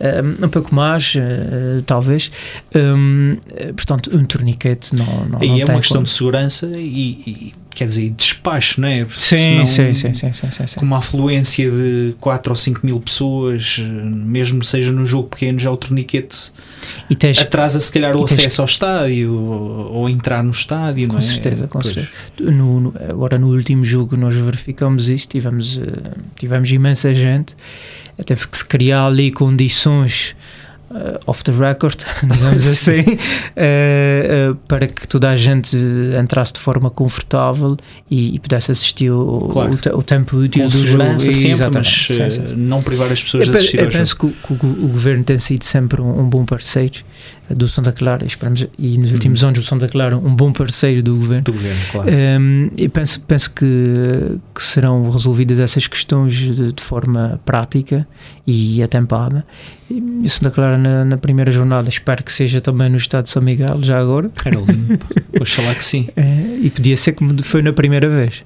[0.00, 2.32] um, um pouco mais, uh, talvez.
[2.74, 3.36] Um,
[3.76, 6.04] portanto, um torniquete não, não, e não é uma questão como.
[6.04, 9.06] de segurança e quer dizer, despacho, não é?
[9.16, 13.78] sim, sim, sim, sim, sim, sim, Com uma afluência de 4 ou 5 mil pessoas,
[13.78, 16.52] mesmo seja num jogo pequeno, já o torniquete
[17.08, 21.18] e tens, atrasa se calhar o acesso ao estádio ou, ou, entrar no estádio, com
[21.18, 21.22] é?
[21.22, 21.94] Certeza, com pois.
[21.94, 27.56] certeza, no, no, agora no último jogo nós verificamos isto, tivemos, eh, tivemos imensa gente,
[28.26, 30.34] teve que se criar ali condições
[30.90, 35.76] uh, off the record, digamos assim, uh, uh, para que toda a gente
[36.18, 37.76] entrasse de forma confortável
[38.10, 39.78] e, e pudesse assistir o, claro.
[39.92, 41.18] o, o, tempo útil do jogo.
[41.18, 42.18] Sempre, Exatamente.
[42.18, 42.56] mas sim, sim.
[42.56, 45.38] não privar as pessoas eu, de assistir eu, penso que, que, o, o governo tem
[45.38, 47.04] sido sempre um, um bom parceiro
[47.54, 49.48] do Santa Clara esperamos, e nos últimos uhum.
[49.48, 51.44] anos o Santa Clara um bom parceiro do governo.
[51.44, 52.10] Do governo, claro.
[52.10, 58.06] Um, e penso, penso que, que serão resolvidas essas questões de, de forma prática
[58.46, 59.46] e atempada.
[59.90, 63.30] E o Santa Clara na, na, primeira jornada espero que seja também no estado de
[63.30, 64.30] São Miguel, já agora.
[64.44, 64.98] Era lindo,
[65.40, 66.08] oxalá que sim.
[66.16, 68.44] É, e podia ser como foi na primeira vez.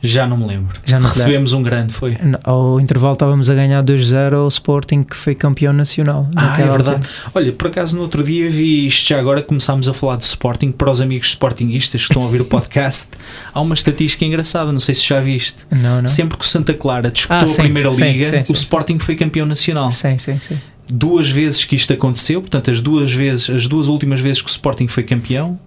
[0.00, 0.78] Já não me lembro.
[0.84, 2.16] Já não Recebemos um grande, foi?
[2.44, 6.28] Ao intervalo estávamos a ganhar 2-0 ao Sporting, que foi campeão nacional.
[6.36, 6.90] Ah, é verdade.
[7.06, 7.30] Altura.
[7.34, 10.70] Olha, por acaso no outro dia vi isto, já agora começámos a falar de Sporting,
[10.70, 13.10] para os amigos Sportingistas que estão a ouvir o podcast,
[13.52, 15.58] há uma estatística engraçada, não sei se já viste.
[15.70, 16.06] Não, não.
[16.06, 18.98] Sempre que o Santa Clara disputou ah, sim, a Primeira sim, Liga, sim, o Sporting
[18.98, 19.90] foi campeão nacional.
[19.90, 20.58] Sim, sim, sim.
[20.90, 24.50] Duas vezes que isto aconteceu, portanto, as duas vezes, as duas últimas vezes que o
[24.50, 25.58] Sporting foi campeão,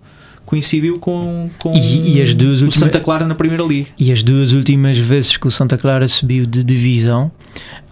[0.52, 3.88] coincidiu com, com e, e as duas o Santa Clara na Primeira Liga.
[3.98, 7.32] E as duas últimas vezes que o Santa Clara subiu de divisão,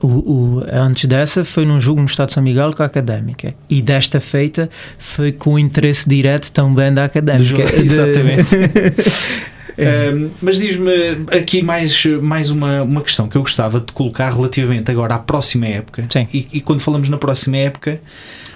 [0.01, 3.55] o, o, antes dessa foi num jogo no Estado de São Miguel com a Académica
[3.69, 7.63] e desta feita foi com o interesse direto também da Académica.
[7.63, 7.79] De...
[7.79, 8.57] Exatamente.
[9.79, 10.91] Um, mas diz-me
[11.31, 15.65] aqui mais, mais uma, uma questão que eu gostava de colocar relativamente agora à próxima
[15.65, 16.05] época.
[16.09, 16.27] Sim.
[16.33, 18.01] E, e quando falamos na próxima época,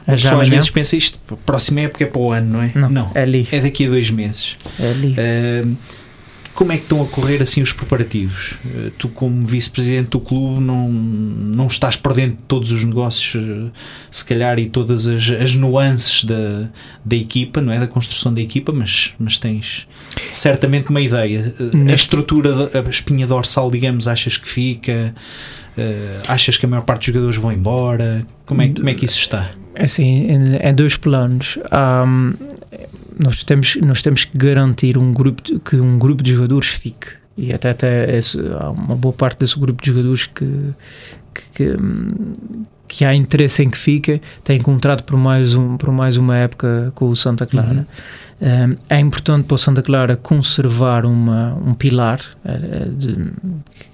[0.08, 2.72] a pessoa às vezes pensa isto, próxima época é para o ano, não é?
[2.76, 3.48] Não, não é ali.
[3.52, 4.58] É daqui a dois meses.
[4.80, 5.16] É ali.
[5.18, 5.78] Uh,
[6.54, 8.56] como é que estão a correr assim os preparativos?
[8.64, 13.36] Uh, tu, como vice-presidente do clube, não, não estás por dentro de todos os negócios,
[13.36, 13.72] uh,
[14.12, 16.70] se calhar, e todas as, as nuances da,
[17.04, 17.80] da equipa, não é?
[17.80, 19.88] Da construção da equipa, mas, mas tens
[20.32, 21.54] certamente uma ideia.
[21.60, 25.14] Uh, a estrutura, a espinha dorsal, digamos, achas que fica?
[26.28, 28.28] achas que a maior parte dos jogadores vão embora?
[28.46, 29.50] Como é, como é que isso está?
[29.78, 31.58] Assim, em, em dois planos.
[31.72, 32.34] Um,
[33.20, 37.08] nós, temos, nós temos que garantir um grupo que um grupo de jogadores fique.
[37.38, 40.74] E até, até esse, há uma boa parte desse grupo de jogadores que,
[41.34, 41.78] que, que,
[42.94, 46.92] que há interesse em que fique, tem contrato por mais, um, por mais uma época
[46.94, 47.88] com o Santa Clara.
[48.40, 48.72] Uhum.
[48.72, 53.16] Um, é importante para o Santa Clara conservar uma, um pilar uh, de,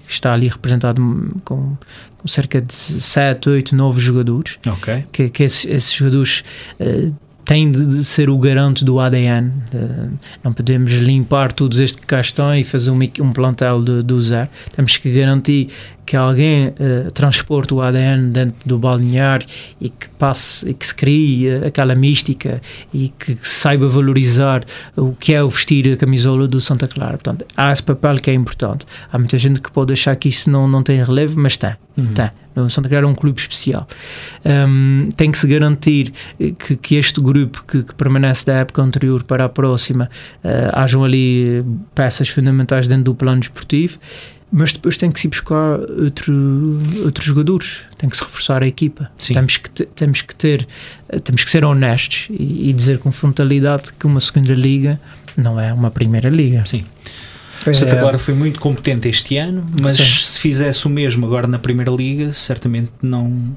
[0.06, 1.00] que está ali representado
[1.44, 1.76] com,
[2.18, 4.58] com cerca de 7, 8, 9 jogadores.
[4.66, 5.06] Okay.
[5.10, 6.44] Que, que esses, esses jogadores
[6.78, 9.50] uh, têm de, de, ser o garante do ADN.
[10.44, 14.48] Não podemos limpar todos cá estão e fazer um, um plantel do, do zero.
[14.74, 15.70] Temos que garantir
[16.10, 19.46] que alguém uh, transporte o ADN dentro do balneário
[19.80, 22.60] e que passe e que se crie uh, aquela mística
[22.92, 24.64] e que, que, saiba valorizar
[24.96, 27.12] o que é o vestir a camisola do Santa Clara.
[27.12, 28.84] Portanto, há esse papel que é importante.
[29.12, 31.76] Há muita gente que pode achar que isso não, não tem relevo, mas tem.
[31.96, 32.12] Uhum.
[32.12, 32.28] tem.
[32.56, 33.86] O Santa Clara é um clube especial.
[34.44, 36.12] Um, tem que se garantir
[36.58, 40.10] que, que este grupo que, que, permanece da época anterior para a próxima
[40.42, 44.00] uh, hajam ali peças fundamentais dentro do plano esportivo
[44.52, 46.34] mas depois tem que se buscar outro,
[47.04, 49.10] outros jogadores, tem que se reforçar a equipa.
[49.18, 49.34] Sim.
[49.34, 50.66] Temos que, temos que ter,
[51.22, 55.00] temos que ser honestos e, e, dizer com frontalidade que uma segunda liga
[55.36, 56.64] não é uma primeira liga.
[56.66, 56.84] Sim.
[57.66, 60.04] O Santa É, Clara foi muito competente este ano, mas Sim.
[60.04, 63.54] se fizesse o mesmo agora na Primeira Liga, certamente não,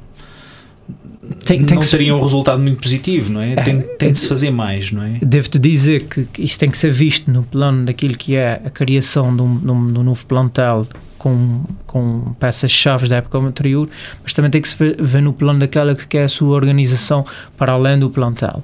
[1.46, 3.54] tem, tem não que se- teria um resultado muito positivo, não é?
[3.54, 5.20] É, Tem, tem de se fazer mais, não é?
[5.22, 8.70] Devo-te dizer que, que isso tem que ser visto no plano daquilo que é a
[8.70, 10.86] criação de um, de um- de um novo plantel
[11.24, 13.88] com, com peças-chave da época anterior,
[14.22, 17.26] mas também tem que se ver, no plano daquela que é a sua organização
[17.58, 18.62] para além do plantel.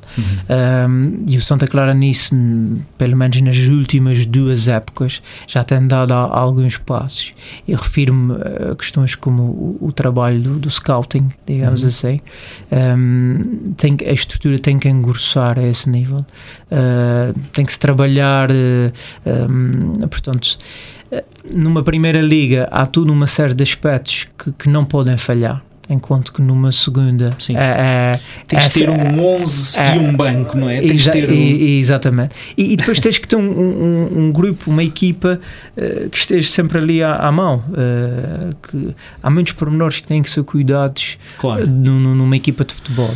[0.49, 2.35] Um, e o Santa Clara nisso,
[2.97, 7.33] pelo menos nas últimas duas épocas, já tem dado a- alguns passos.
[7.67, 8.33] Eu refiro-me
[8.71, 11.87] a questões como o, o trabalho do, do scouting, digamos Uhum.
[11.87, 12.19] assim.
[12.71, 16.17] Um, tem a estrutura tem que engrossar a esse nível.
[16.71, 18.91] Uh, tem que se trabalhar, uh,
[19.49, 20.57] um, portanto,
[21.11, 21.23] uh,
[21.55, 25.61] numa primeira liga há tudo uma série de aspectos que, que não podem falhar.
[25.91, 27.57] Enquanto que numa segunda Sim.
[27.57, 30.79] é, é, Tens de ter um 11 é- e um banco, não é?
[30.81, 32.35] Tens Exa- ter um- e- exatamente.
[32.55, 35.39] E, e depois tens que ter um, um- um grupo, uma equipa
[35.75, 37.63] eh, que esteja sempre ali à, à mão.
[37.75, 41.65] eh, que há muitos pormenores que têm que ser cuidados Claro.
[41.65, 43.11] nu- numa equipa de futebol.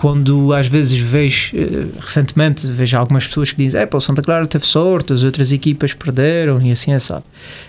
[0.00, 4.22] Quando às vezes vejo, eh, recentemente, vejo algumas pessoas que dizem: é, pá, o Santa
[4.22, 7.24] Clara teve sorte, as outras equipas perderam e assim é sabe.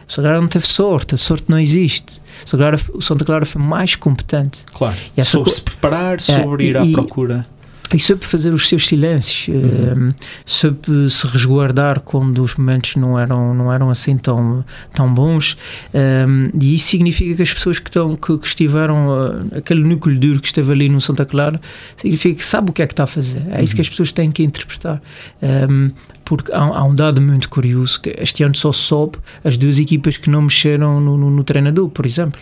[0.07, 2.21] O Santa Clara não teve sorte, a sorte não existe.
[2.45, 4.95] O Santa Clara, o Santa Clara foi mais competente Claro.
[5.17, 7.47] E sobre co- se preparar, sobre ir à e- procura.
[7.93, 10.09] E soube fazer os seus silêncios, Uhum.
[10.09, 10.13] eh,
[10.45, 14.63] soube se resguardar quando os momentos não eram, não eram assim tão,
[14.93, 15.57] tão bons.
[15.93, 16.25] eh,
[16.61, 19.07] e isso significa que as pessoas que, estão, que, que estiveram,
[19.53, 21.59] eh, aquele núcleo duro que esteve ali no Santa Clara,
[21.97, 23.41] significa que sabe o que é que está a fazer.
[23.51, 25.01] É isso que as pessoas têm que interpretar.
[25.41, 25.67] Eh,
[26.23, 30.15] porque há, há um dado muito curioso que este ano só soube as duas equipas
[30.15, 32.39] que não mexeram no, no, no treinador, por exemplo.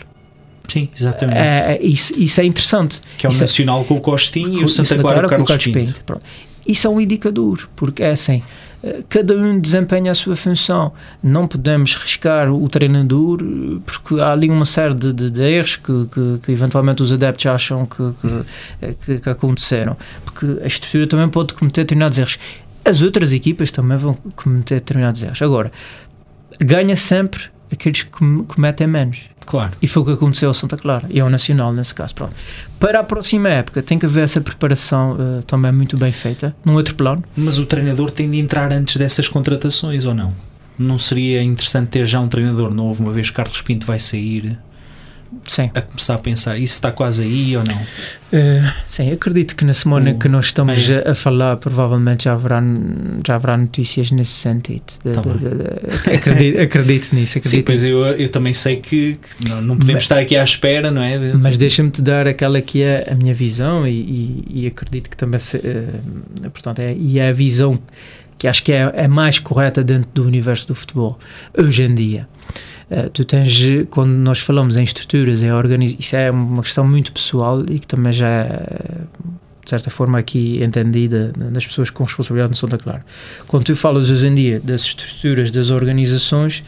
[0.67, 1.37] Sim, exatamente.
[1.37, 3.01] É, é, isso, isso é interessante.
[3.17, 5.27] que é o isso é- Nacional com o Costinho e o com- Santa Santa Clara
[5.29, 5.79] com o com Carlos Pinto.
[5.79, 6.03] Pinto.
[6.03, 6.23] Pronto.
[6.67, 8.43] Isso é um indicador, porque é assim,
[8.83, 10.91] eh, cada um desempenha a sua função.
[11.23, 15.77] Não podemos riscar o treinador, eh, porque há ali uma série de, de- de erros
[15.77, 18.41] que, que- que eventualmente os adeptos acham que, que,
[18.81, 19.95] eh, que- que aconteceram.
[20.25, 22.37] Porque a estrutura também pode cometer determinados erros.
[22.83, 25.41] As outras equipas também vão cometer determinados erros.
[25.41, 25.71] Agora,
[26.59, 29.21] ganha sempre aqueles que com- cometem menos.
[29.45, 29.71] Claro.
[29.81, 32.13] E foi o que aconteceu ao Santa Clara e ao Nacional nesse caso.
[32.13, 32.33] Pronto.
[32.79, 36.73] Para a próxima época tem que haver essa preparação eh, também muito bem feita, num
[36.75, 37.23] outro plano.
[37.35, 40.33] Mas o treinador tem de entrar antes dessas contratações ou não?
[40.77, 44.59] Não seria interessante ter já um treinador novo, uma vez que Carlos Pinto vai sair,
[45.47, 45.69] Sim.
[45.73, 47.79] a começar a pensar, isso está quase aí ou não?
[48.31, 51.03] Eh, sim, acredito que na semana O- que nós estamos é.
[51.07, 52.61] a, a falar, provavelmente já haverá,
[53.25, 54.83] já haverá notícias nesse sentido.
[55.03, 57.33] De- Tá de- de- acredito, acredito nisso.
[57.33, 57.93] Sim, Acredito pois nisso.
[57.93, 61.01] eu, eu também sei que, que não, não podemos Mas- estar aqui à espera, não
[61.01, 61.17] é?
[61.33, 65.17] Mas deixa-me te dar aquela que é a minha visão e, e- e acredito que
[65.17, 65.87] também se, eh,
[66.49, 67.79] portanto, é, e é a visão
[68.37, 71.17] que acho que é, é mais correta dentro do universo do futebol
[71.57, 72.27] hoje em dia.
[72.89, 73.57] Eh, tu tens,
[73.89, 77.87] quando nós falamos em estruturas, em organização, isso é uma questão muito pessoal e que
[77.87, 79.01] também já é,
[79.67, 83.05] de certa forma, aqui entendida das pessoas com responsabilidade no Santa Clara.
[83.47, 86.63] Quando tu falas hoje em dia das estruturas das organizações,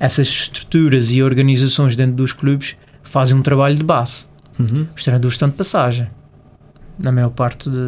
[0.00, 4.26] essas estruturas e organizações dentro dos clubes fazem um trabalho de base.
[4.58, 4.88] Uhum.
[4.96, 6.08] Os treinadores estão de passagem.
[7.02, 7.78] Na maior parte de.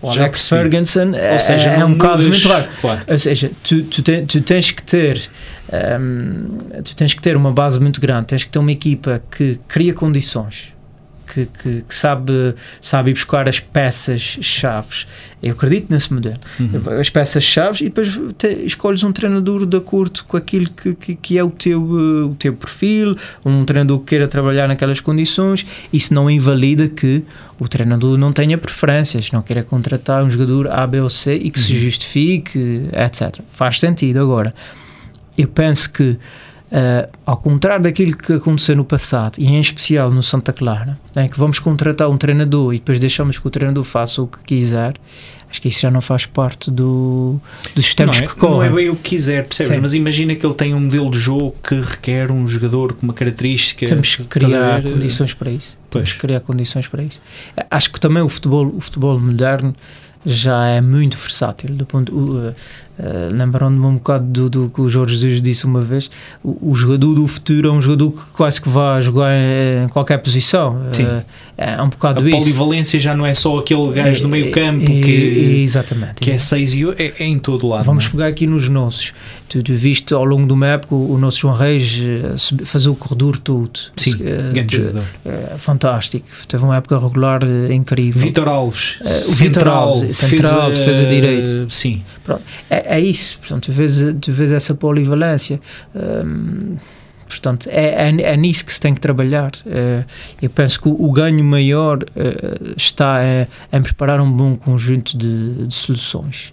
[0.00, 0.48] O Alex.
[0.48, 2.66] Ferguson é, Ou seja, é um caso muito raro.
[2.80, 3.02] Claro.
[3.06, 5.28] Ou seja, tu, tu, te- tu tens que ter
[6.00, 9.60] hum, tu tens que ter uma base muito grande, tens que ter uma equipa que
[9.68, 10.72] cria condições,
[11.32, 15.06] que, que, que sabe, sabe ir buscar as peças chaves.
[15.42, 16.38] Eu acredito nesse modelo.
[16.58, 17.00] Uhum.
[17.00, 21.14] As peças chaves e depois te- escolhes um treinador de acordo com aquilo que, que,
[21.14, 25.64] que é o teu, eh, o teu perfil, um treinador que queira trabalhar naquelas condições.
[25.92, 27.22] Isso não invalida que
[27.60, 31.50] o treinador não tenha preferências, não queira contratar um jogador A, B ou C e
[31.50, 33.40] que se justifique, etc.
[33.50, 34.20] Faz sentido.
[34.20, 34.52] Agora,
[35.36, 36.16] eu penso que,
[36.70, 41.28] eh, ao contrário daquilo que aconteceu no passado, e em especial no Santa Clara, em
[41.28, 44.94] que vamos contratar um treinador e depois deixamos que o treinador faça o que quiser,
[45.50, 47.40] acho que isso já não faz parte do,
[47.74, 48.54] dos tempos não, é, que correm.
[48.54, 49.74] não é bem o que quiser, percebes?
[49.74, 49.80] Sim.
[49.80, 53.14] Mas imagina que ele tem um modelo de jogo que requer um jogador com uma
[53.14, 53.86] característica.
[53.86, 55.78] Temos que criar condições para isso.
[55.88, 56.02] Pois.
[56.02, 57.20] Temos que criar condições para isso.
[57.70, 59.74] Acho que também o futebol, o futebol moderno
[60.24, 61.70] já é muito versátil.
[61.70, 62.54] Do ponto, uh, uh,
[63.32, 66.10] Lembrando-me um bocado do, do que o Jorge Jesus disse uma vez:
[66.42, 69.88] o, o jogador do futuro é um jogador que quase que vai jogar em, em
[69.88, 70.78] qualquer posição.
[70.92, 71.04] Sim.
[71.04, 71.22] Uh,
[71.56, 72.38] é um A bocado isso.
[72.38, 76.14] polivalência já não é só aquele gajo do meio campo E- que, exatamente.
[76.20, 77.84] que é 6 e 8, é, é em todo lado.
[77.84, 78.08] Vamos é?
[78.10, 79.12] pegar aqui nos nossos.
[79.48, 82.90] Tu, tu viste ao longo de uma época o, o nosso João Reis eh, fazer
[82.90, 83.80] o corredor todo.
[83.96, 85.04] Sim, jogador.
[85.24, 86.26] eh, fantástico.
[86.46, 87.40] Teve uma época regular
[87.70, 88.20] incrível.
[88.20, 91.70] Vitor Alves, Vitor central, Alves, central, defesa, direito.
[91.70, 92.02] Sim.
[92.68, 95.60] É, é isso, portanto, tu vês, tu vês essa polivalência.
[95.94, 96.76] hum,
[97.26, 99.52] portanto, é, é, é nisso que se tem que trabalhar.
[100.42, 101.98] Eu penso que o, o ganho maior
[102.76, 106.52] está eh, em preparar um bom conjunto de, de soluções.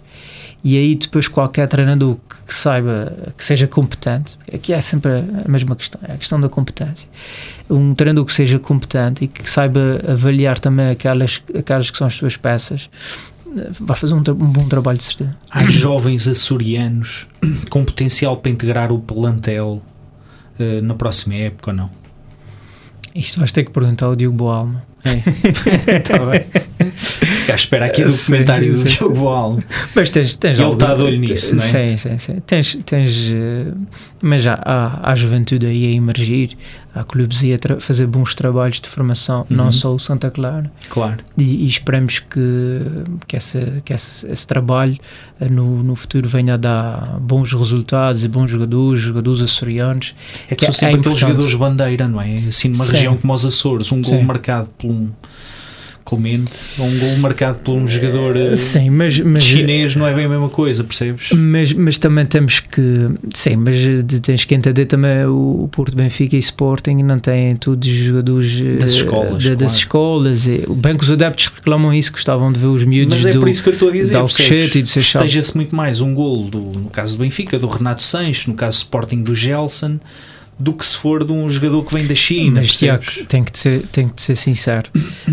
[0.68, 5.48] E aí depois qualquer treinador que, que saiba, que seja competente, aqui é sempre a
[5.48, 7.08] mesma questão, é a questão da competência.
[7.70, 12.14] Um treinador que seja competente e que saiba avaliar também aquelas, aquelas que são as
[12.14, 12.90] suas peças,
[13.78, 15.36] vai fazer um, um bom trabalho de certeza.
[15.52, 17.28] Há jovens açorianos
[17.70, 19.80] com potencial para integrar o plantel
[20.58, 21.90] eh, na próxima época ou não?
[23.14, 24.84] Isto vais ter que perguntar ao Diogo Boalma.
[25.14, 26.44] Está bem.
[26.94, 28.84] Fica à espera aqui do Sim, comentário do.
[28.84, 29.58] Diogo Boal.
[29.94, 31.66] Mas tens, tens Ele está de olho nisso, não é?
[31.66, 32.42] Sim, sim, sim.
[32.46, 33.72] Tens, tens, eh,
[34.22, 36.56] mas já há, há juventude aí a emergir,
[36.94, 39.56] há clubes aí a tra- fazer bons trabalhos de formação, Uhum.
[39.56, 41.18] não só o Santa Clara, Claro.
[41.36, 42.40] e, e esperamos que,
[43.26, 44.96] que, essa, que esse, esse trabalho
[45.40, 50.14] eh, no, no futuro venha a dar bons resultados e bons jogadores, jogadores açorianos.
[50.50, 51.20] É que Que são é sempre aqueles importante.
[51.20, 52.34] jogadores bandeira, não é?
[52.34, 52.92] Assim, numa Sim.
[52.92, 54.22] região como os Açores, um gol Sim.
[54.24, 54.95] marcado por um
[56.04, 60.14] Clemente ou um gol marcado por um jogador eh, Sim, mas, mas chinês não é
[60.14, 61.30] bem a mesma coisa, percebes?
[61.32, 63.08] Mas, mas também temos que.
[63.34, 63.74] Sim, mas
[64.22, 68.76] tens que entender também o Porto Benfica e Sporting não têm todos os jogadores eh,
[68.78, 69.72] Das escolas, da- das claro.
[69.78, 70.46] escolas.
[70.46, 73.40] E, bem que os adeptos reclamam isso, gostavam de ver os miúdos Mas é do,
[73.40, 74.14] por isso que eu estou a dizer.
[74.16, 75.22] Alcochete e do Seixal.
[75.22, 78.78] Festeja-se muito mais um golo, do, no caso do Benfica, do Renato Sanches, no caso
[78.78, 79.98] do Sporting do Gelson,
[80.58, 82.60] do que se for de um jogador que vem da China.
[82.60, 84.90] Mas Tiago, tem que ser, tem que ser sincero.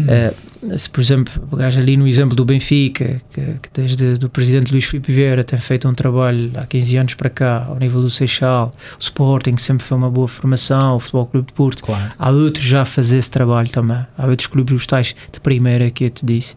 [0.08, 0.34] Eh,
[0.78, 4.86] se, por exemplo, pegares ali no exemplo do Benfica, que, que desde o presidente Luís
[4.86, 8.74] Filipe Vieira tem feito um trabalho há 15 anos para cá, ao nível do Seixal,
[8.98, 12.12] o Sporting sempre foi uma boa formação, o Futebol Clube de Porto, Claro.
[12.18, 14.06] Há outros já a fazer esse trabalho também.
[14.18, 16.56] Há outros clubes, os tais de primeira que eu te disse.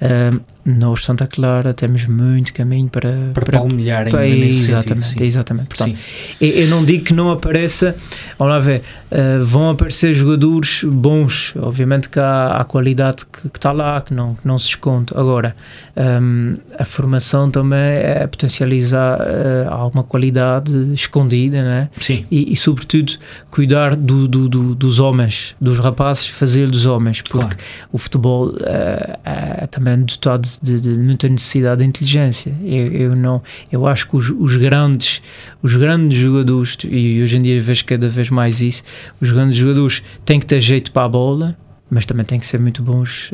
[0.00, 3.30] Ahm, nós, Santa Clara, temos muito caminho para.
[3.34, 5.24] Para, palmilhar ainda para- nesse exatamente, sentido.
[5.24, 5.66] exatamente.
[5.68, 5.96] Portanto,
[6.40, 7.96] eu, eu não digo que não apareça,
[8.38, 13.58] vamos lá ver, ah, vão aparecer jogadores bons, obviamente que há, há qualidade que que
[13.58, 15.12] está lá, que não, que não se esconde.
[15.16, 15.56] Agora,
[15.96, 21.88] ahm, a formação também é potencializar ah, alguma qualidade escondida, não é?
[21.98, 22.24] Sim.
[22.30, 23.14] e, e, sobretudo
[23.50, 27.56] cuidar do, do- do- dos homens, dos rapazes, fazer dos homens, porque Claro.
[27.92, 29.18] o futebol eh,
[29.62, 32.54] é também dotado de, de muita necessidade de inteligência.
[32.64, 35.20] Eu, eu não, eu acho que os, os grandes,
[35.62, 38.82] os grandes jogadores e hoje em dia vejo cada vez mais isso,
[39.20, 41.56] os grandes jogadores têm que ter jeito para a bola.
[41.92, 43.32] Mas também têm que ser muito bons,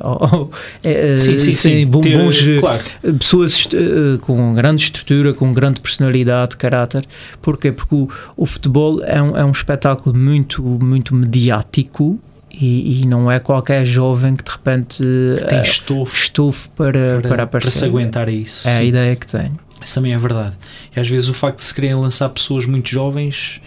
[0.00, 0.50] ao-
[0.82, 2.82] eh, Sim, sim, sim, bom- Ter- bons claro.
[3.16, 7.06] pessoas eh, com grande estrutura, com grande personalidade, caráter.
[7.40, 7.70] Porquê?
[7.70, 12.18] Porque o, o futebol é um, é um espetáculo muito, muito mediático
[12.52, 14.98] e, e não é qualquer jovem que de repente
[15.38, 17.70] Que tem eh, estofo estofo para, para, para, para aparecer.
[17.70, 18.66] se aguentar a isso.
[18.68, 18.84] é a sim.
[18.86, 19.58] ideia que tenho.
[19.82, 20.56] Isso também é verdade.
[20.94, 23.60] E às vezes o facto de se querem lançar pessoas muito jovens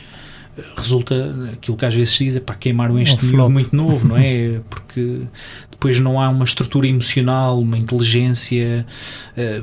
[0.78, 4.18] resulta aquilo que às vezes se diz é para queimaram este Um muito novo, não
[4.18, 4.60] é?
[4.70, 5.22] Porque
[5.72, 8.86] depois não há uma estrutura emocional, uma inteligência,
[9.36, 9.62] eh,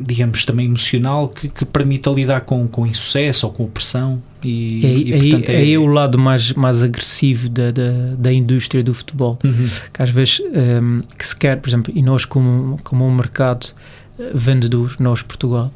[0.00, 4.22] digamos, também emocional que, que permita lidar com, com insucesso ou com pressão.
[4.42, 7.90] E, E aí, e, aí- é- aí é o lado mais, mais agressivo da, da,
[8.18, 9.38] da indústria do futebol.
[9.44, 9.66] Uhum.
[9.92, 13.66] que às vezes ehm, que se quer, por exemplo, e nós como, como um mercado
[14.18, 15.72] eh, vendedor, nós Portugal,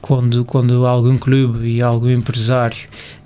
[0.00, 2.78] quando, quando algum clube e algum empresário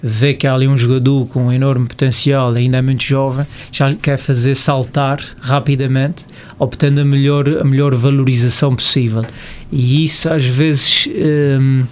[0.03, 3.89] vê que há ali um jogador com um enorme potencial, ainda é muito jovem, já
[3.89, 6.27] lhe quer fazer saltar rapidamente,
[6.59, 9.25] obtendo a melhor, a melhor valorização possível.
[9.71, 11.85] E isso às vezes ehm,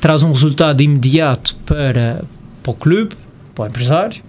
[0.00, 2.24] traz um resultado imediato para,
[2.62, 3.14] para o clube,
[3.54, 4.22] para o empresário,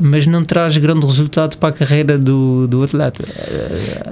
[0.00, 3.24] mas não traz grande resultado para a carreira do, do atleta.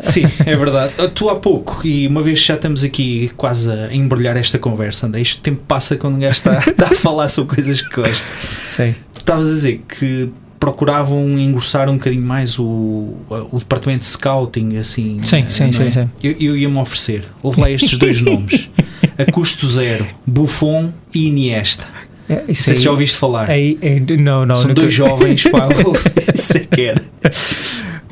[0.01, 0.93] Sim, é verdade.
[1.15, 5.07] Tu há pouco, e uma vez que já estamos aqui quase a embrulhar esta conversa,
[5.07, 8.29] André, isto tempo passa quando um gajo está, está a falar sobre coisas que gosta.
[8.65, 8.95] Sei.
[9.15, 10.31] Tu estavas a dizer que
[10.61, 13.17] procuravam engrossar um bocadinho mais o,
[13.51, 15.19] o departamento de scouting, assim.
[15.23, 15.91] Sim, eh, sim, não sim, é?
[15.91, 16.11] sim.
[16.23, 17.25] Eu, eu ia-me oferecer.
[17.43, 18.71] Houve lá estes dois nomes:
[19.17, 22.00] a custo zero, Buffon e Iniesta.
[22.31, 23.51] É, Não isso sei se já aí- ouviste falar.
[23.51, 24.55] aí- aí- não, não.
[24.55, 25.67] São nunca- dois jovens, pá,
[26.79, 27.03] é era.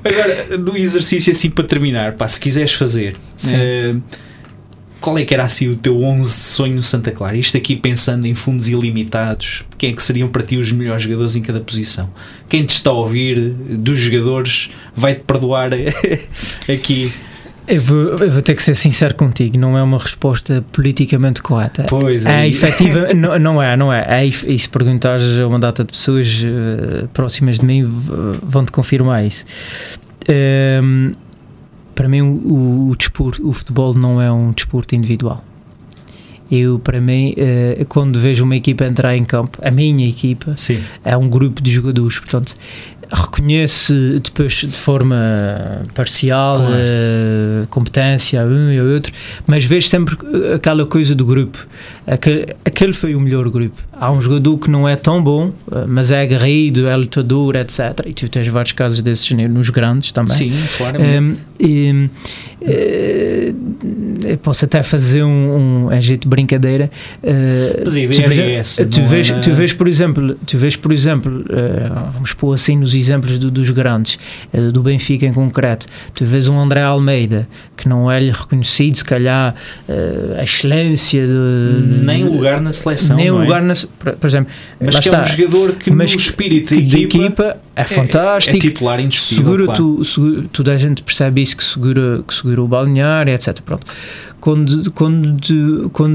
[0.04, 3.16] Agora, do exercício assim para terminar, pá, se quiseres fazer,
[3.52, 3.94] eh,
[5.00, 7.36] qual é que era assim o teu 11 de sonho no Santa Clara?
[7.36, 11.36] Isto aqui pensando em fundos ilimitados, quem é que seriam para ti os melhores jogadores
[11.36, 12.10] em cada posição?
[12.48, 15.70] Quem te está a ouvir dos jogadores vai-te perdoar
[16.72, 17.12] aqui.
[17.68, 21.84] Eu vou, eu vou ter que ser sincero contigo, não é uma resposta politicamente correta.
[21.88, 24.06] Pois É aí- efetiva, não, não é, não é.
[24.08, 28.72] é e se perguntares a uma data de pessoas eh, próximas de mim, v- vão-te
[28.72, 29.44] confirmar isso.
[30.26, 31.12] Ehm,
[31.94, 35.44] para mim, o, o, desporto, o futebol não é um desporto individual.
[36.50, 40.80] Eu, para mim, uh, quando vejo uma equipa entrar em campo, a minha equipa Sim.
[41.04, 42.18] é um grupo de jogadores.
[42.18, 42.54] Portanto,
[43.11, 45.16] reconhece depois de forma
[45.94, 46.72] parcial Claro.
[46.72, 49.12] uh, competência um e outro,
[49.46, 50.16] mas vejo sempre
[50.54, 51.66] aquela coisa do grupo.
[52.06, 53.76] Aquele, aquele foi o melhor grupo.
[53.92, 57.80] Há um jogador que não é tão bom, uh, mas é aguerrido, é lutador, etc.
[58.06, 60.34] E tu tens vários casos desses nos grandes também.
[60.34, 60.98] Sim, claro.
[61.00, 62.09] Um, e,
[62.61, 63.52] eh,
[64.24, 66.90] eu posso até fazer um, um em jeito de brincadeira.
[67.22, 68.32] eh, Mas a tu, por
[68.82, 72.76] é tu, vês, tu vês, por exemplo, tu vês, por exemplo, eh, vamos pôr assim
[72.76, 74.18] nos exemplos do- dos grandes,
[74.53, 79.05] eh, do Benfica em concreto, tu vês um André Almeida que não é reconhecido, se
[79.05, 79.55] calhar,
[79.88, 81.32] eh, a excelência de,
[82.05, 83.16] nem lugar na seleção.
[83.16, 83.32] nem é?
[83.32, 86.80] lugar na, por, exemplo, Mas que está, é um jogador que mas no espírito que
[86.82, 88.56] da de equipa, equipa é é- fantástico.
[88.56, 89.44] É titular indiscutível.
[89.44, 89.96] segura claro.
[89.96, 93.60] tu, segura, toda a gente percebe isso que segura, que segura o balneário, etc.
[93.60, 93.86] Pronto.
[94.40, 96.14] Quando, quando, quando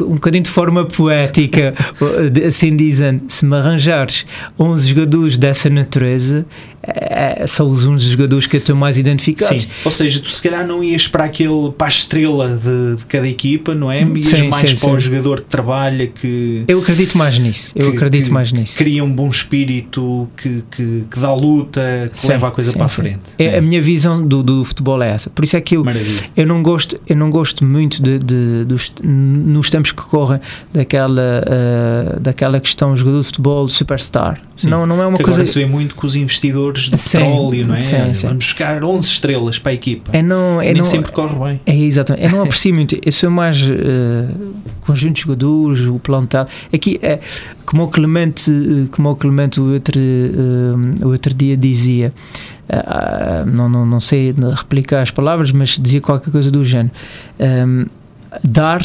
[0.00, 1.74] um bocadinho de forma poética,
[2.46, 4.26] assim dizendo, se me arranjares
[4.58, 6.44] 11 jogadores dessa natureza,
[6.82, 9.62] é, são os 11 jogadores que eu estou mais identificados.
[9.62, 13.06] Sim, ou seja, tu se calhar não ias para aquele para a estrela de, de
[13.06, 14.02] cada equipa, não é?
[14.02, 15.06] Ias Sim, mais sim, para o sim.
[15.10, 17.72] jogador que trabalha, que, Eu acredito mais nisso.
[17.76, 18.76] Eu que- acredito que mais nisso.
[18.76, 22.88] cria um bom espírito, que, que, que dá luta, que leva a coisa para a
[22.88, 23.20] frente.
[23.38, 25.30] É, A minha visão do, do futebol é essa.
[25.30, 26.24] Por isso é que eu, Maravilha.
[26.36, 30.40] eu não gosto eu não gosto muito de, de- dos, nos tempos que correm
[30.72, 35.52] daquela ah, daquela questão jogador de futebol superstar não não é uma que coisa agora
[35.52, 37.80] se vê muito com os investidores de Sim, petróleo, não é?
[37.80, 38.26] sim, sim.
[38.28, 40.10] Vamos buscar 11 estrelas para a equipa.
[40.16, 41.60] é não é Nem não sempre corre bem.
[41.66, 44.34] é exatamente eu não aprecio muito eu sou mais ah,
[44.80, 47.18] conjunto de jogadores o plantel aqui é
[47.66, 52.12] como o Clemente eh, como o Clemente o outro ah, o outro dia dizia
[52.68, 56.94] ah, não, não, não sei replicar as palavras, mas dizia qualquer coisa do género.
[57.38, 57.84] Ahm,
[58.42, 58.82] dar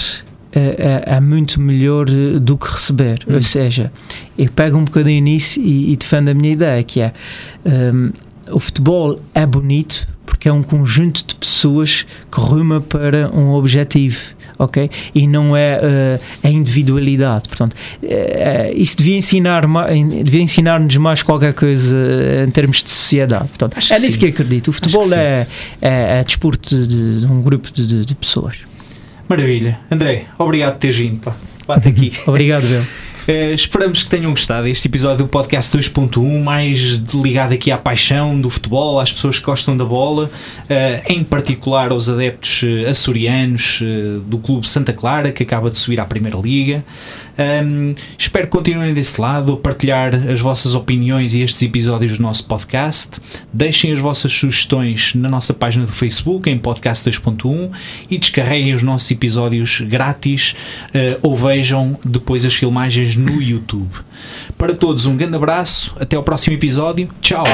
[0.60, 3.20] é, é- muito melhor eh, do que receber.
[3.28, 3.36] Hum.
[3.36, 3.92] Ou seja,
[4.38, 7.14] eu pego um bocadinho nisso e, e defendo a minha ideia, que é
[7.66, 8.10] ahm,
[8.52, 14.36] o futebol é bonito porque é um conjunto de pessoas que ruma para um objetivo.
[14.60, 14.90] Ok?
[15.14, 17.48] E não é eh, a individualidade.
[17.48, 19.86] Portanto, eh, isso devia ensinar ma-
[20.24, 21.96] devia ensinar-nos mais qualquer coisa
[22.48, 23.48] em termos de sociedade.
[23.50, 24.70] Portanto, é que nisso que eu acredito.
[24.70, 25.48] O futebol que é,
[25.80, 28.58] é, é desporto de, de um grupo de- de pessoas.
[29.28, 29.80] Maravilha.
[29.92, 31.20] André, obrigado por teres vindo.
[31.20, 31.36] Pá.
[31.68, 32.14] Bate aqui.
[32.26, 32.84] Obrigado, Bel.
[33.28, 38.40] Eh, esperamos que tenham gostado deste episódio do podcast 2.1, mais ligado aqui à paixão
[38.40, 40.32] do futebol, às pessoas que gostam da bola,
[40.70, 45.78] eh, em particular aos adeptos eh, açorianos eh, do Clube Santa Clara, que acaba de
[45.78, 46.82] subir à Primeira Liga.
[47.38, 52.24] Um, espero que continuem desse lado a partilhar as vossas opiniões e estes episódios do
[52.24, 53.20] nosso podcast.
[53.54, 57.72] Deixem as vossas sugestões na nossa página do Facebook, em Podcast 2.1,
[58.10, 60.56] e descarreguem os nossos episódios grátis
[60.94, 63.92] eh, ou vejam depois as filmagens no YouTube.
[64.58, 67.10] Para todos, um grande abraço, até ao próximo episódio.
[67.22, 67.46] Tchau!